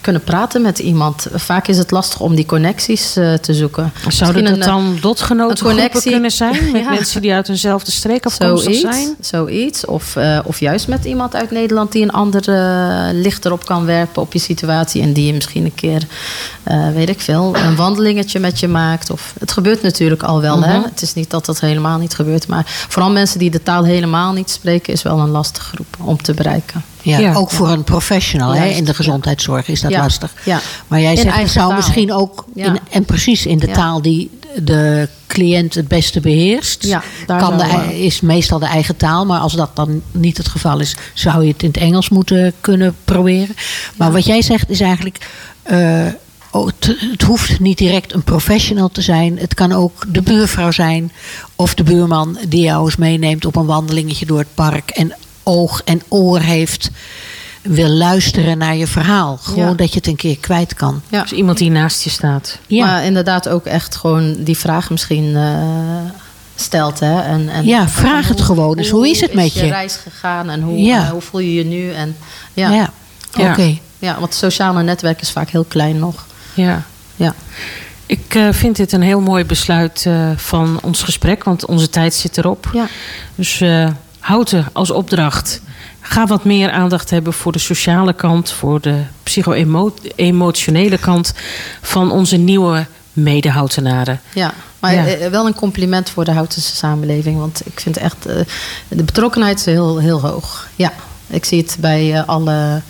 [0.00, 1.26] kunnen praten met iemand.
[1.34, 3.92] Vaak is het lastig om die connecties te zoeken.
[4.08, 6.58] Zouden dat eh, dan dotgenotengroepen connectie- kunnen zijn?
[6.72, 6.90] Met Ja.
[6.90, 9.14] mensen die uit eenzelfde streek afkomstig Zoiets, zijn?
[9.20, 9.84] zoiets.
[9.86, 12.42] Of, of juist met iemand uit Nederland die een ander
[13.12, 15.02] licht erop kan werpen op je situatie.
[15.02, 16.02] En die je misschien een keer,
[16.94, 19.10] weet ik veel, een wandelingetje met je maakt.
[19.10, 20.62] Of, het gebeurt natuurlijk al wel.
[20.62, 20.76] hè?
[20.78, 20.88] Mhm.
[20.88, 22.46] Het is niet dat dat helemaal niet gebeurt.
[22.46, 26.22] Maar vooral mensen die de taal helemaal niet spreken, is wel een lastige groep om
[26.22, 26.84] te bereiken.
[27.02, 27.34] Ja, Ja.
[27.34, 30.32] ook voor een professional hè, in de gezondheidszorg is dat Ja, lastig.
[30.44, 30.60] ja.
[30.88, 31.76] Maar jij zegt, het zou taal.
[31.76, 32.64] misschien ook, Ja.
[32.66, 33.74] in, en precies in de Ja.
[33.74, 34.30] taal die
[34.62, 39.26] de cliënt het beste beheerst, Ja, daar kan de, is meestal de eigen taal.
[39.26, 42.52] Maar als dat dan niet het geval is, zou je het in het Engels moeten
[42.60, 43.56] kunnen proberen.
[43.96, 45.18] Maar wat jij zegt is eigenlijk,
[45.62, 46.06] eh,
[46.50, 49.38] oh, het, het hoeft niet direct een professional te zijn.
[49.38, 51.12] Het kan ook de buurvrouw zijn
[51.56, 55.82] of de buurman die jou eens meeneemt op een wandelingetje door het park en oog
[55.84, 56.90] en oor heeft.
[57.62, 59.36] Wil luisteren naar je verhaal.
[59.42, 59.74] Gewoon Ja.
[59.74, 61.02] dat je het een keer kwijt kan.
[61.08, 61.22] Ja.
[61.22, 62.58] Dus iemand die naast je staat.
[62.66, 62.86] Ja.
[62.86, 65.62] Maar inderdaad ook echt gewoon die vraag misschien eh,
[66.54, 67.00] stelt.
[67.00, 67.20] Hè?
[67.20, 68.88] En, en Ja, vraag het gewoon eens.
[68.88, 69.70] Hoe is het met je je?
[69.70, 71.04] reis gegaan en hoe, Ja.
[71.04, 71.92] eh, hoe voel je je nu?
[71.92, 72.16] En,
[72.52, 72.70] ja.
[72.70, 72.90] Ja,
[73.38, 73.50] Ja.
[73.50, 73.78] oké.
[73.98, 76.26] Ja, want het sociale netwerk is vaak heel klein nog.
[76.54, 76.82] Ja.
[77.16, 77.34] Ja.
[78.06, 82.14] Ik eh, vind dit een heel mooi besluit eh, van ons gesprek, want onze tijd
[82.14, 82.68] zit erop.
[82.72, 82.86] Ja.
[83.34, 83.88] Dus eh
[84.20, 85.60] houten als opdracht.
[86.00, 91.32] Ga wat meer aandacht hebben voor de sociale kant, voor de psycho-emotionele kant
[91.82, 94.20] van onze nieuwe medehoutenaren.
[94.34, 95.30] Ja, maar Ja.
[95.30, 97.38] wel een compliment voor de Houtense samenleving.
[97.38, 98.22] Want ik vind echt,
[98.88, 100.68] de betrokkenheid is heel, heel hoog.
[100.76, 100.92] Ja,
[101.26, 102.82] ik zie het bij alle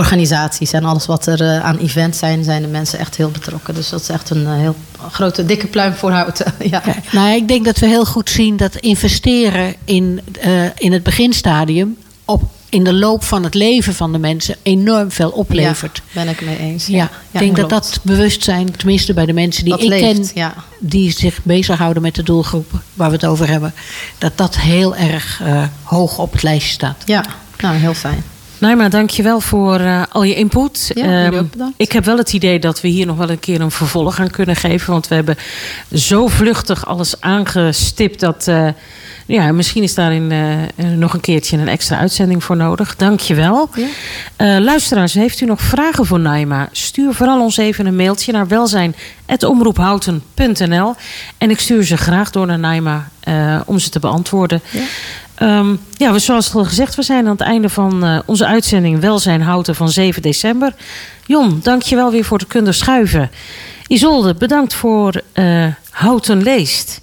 [0.00, 3.74] organisaties en alles wat er eh, aan events zijn, zijn de mensen echt heel betrokken.
[3.74, 4.76] Dus dat is echt een eh, heel
[5.10, 6.54] grote, dikke pluim voor Houten.
[6.70, 6.82] ja.
[6.86, 11.02] Ja, nou, ik denk dat we heel goed zien dat investeren in, eh, in het
[11.02, 16.02] beginstadium op, in de loop van het leven van de mensen enorm veel oplevert.
[16.06, 16.86] Ja, ben ik mee eens.
[16.86, 17.92] Ja, ik denk dat klopt.
[17.92, 20.54] dat bewustzijn, tenminste bij de mensen die Dat ik leeft, ken, ja.
[20.78, 23.74] die zich bezighouden met de doelgroep waar we het over hebben,
[24.18, 25.42] dat dat heel erg
[25.82, 27.02] hoog op het lijstje staat.
[27.04, 27.24] Ja,
[27.58, 28.22] nou heel fijn.
[28.60, 30.90] Naima, dankjewel voor eh, al je input.
[30.94, 31.34] Ja, Ehm,
[31.76, 34.30] ik heb wel het idee dat we hier nog wel een keer een vervolg aan
[34.30, 34.92] kunnen geven.
[34.92, 35.36] Want we hebben
[35.94, 38.48] zo vluchtig alles aangestipt dat.
[38.48, 38.68] eh,
[39.26, 40.56] ja, misschien is daarin eh,
[40.96, 42.96] nog een keertje een extra uitzending voor nodig.
[42.96, 43.68] Dankjewel.
[43.74, 43.86] Ja.
[44.36, 46.68] Eh luisteraars, heeft u nog vragen voor Naima?
[46.72, 50.94] Stuur vooral ons even een mailtje naar welzijn.omroephouten.nl.
[51.38, 53.08] En ik stuur ze graag door naar Naima
[53.66, 54.60] om ze te beantwoorden.
[54.70, 54.80] Ja.
[55.40, 59.42] Ehm, ja, zoals al gezegd, we zijn aan het einde van eh, onze uitzending Welzijn
[59.42, 60.74] Houten van 7 december.
[61.26, 63.30] Jon, dankjewel weer voor het kunnen schuiven.
[63.86, 67.00] Isolde, bedankt voor eh, Houten Leest.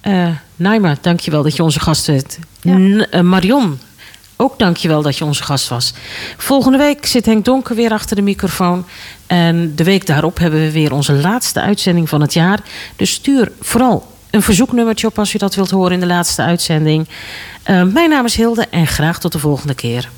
[0.00, 2.38] Eh Naima, dankjewel dat je onze gast bent.
[2.60, 3.22] Ja.
[3.22, 3.78] Marion,
[4.36, 5.94] ook dankjewel dat je onze gast was.
[6.36, 8.86] Volgende week zit Henk Donker weer achter de microfoon.
[9.26, 12.60] En de week daarop hebben we weer onze laatste uitzending van het jaar.
[12.96, 17.08] Dus stuur vooral een verzoeknummertje op als u dat wilt horen in de laatste uitzending.
[17.62, 20.08] Eh, mijn naam is Hilde en graag tot de volgende keer.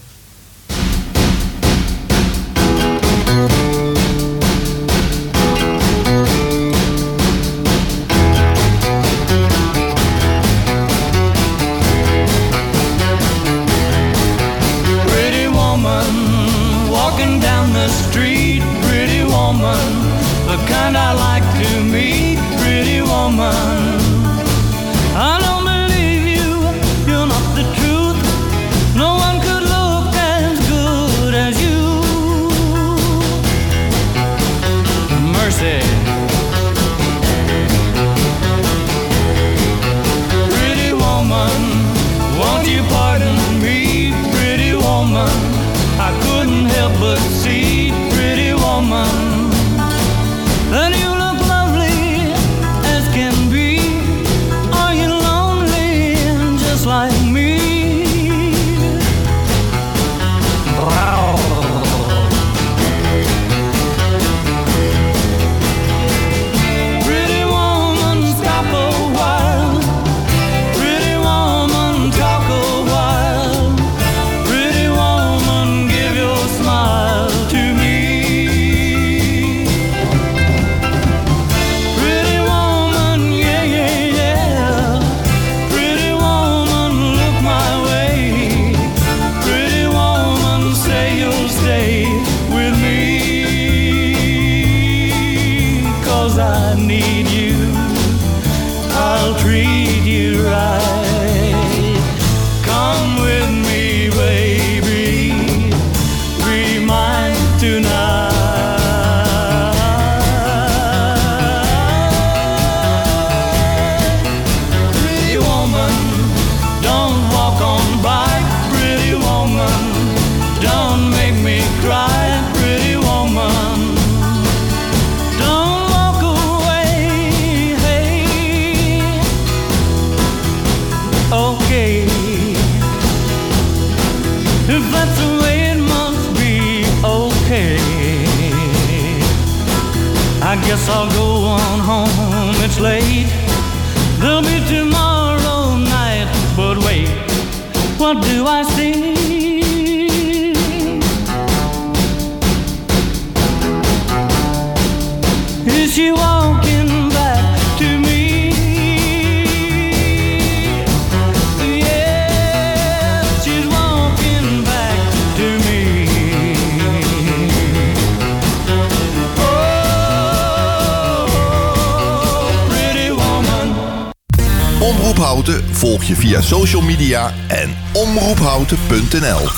[178.91, 179.49] Omroep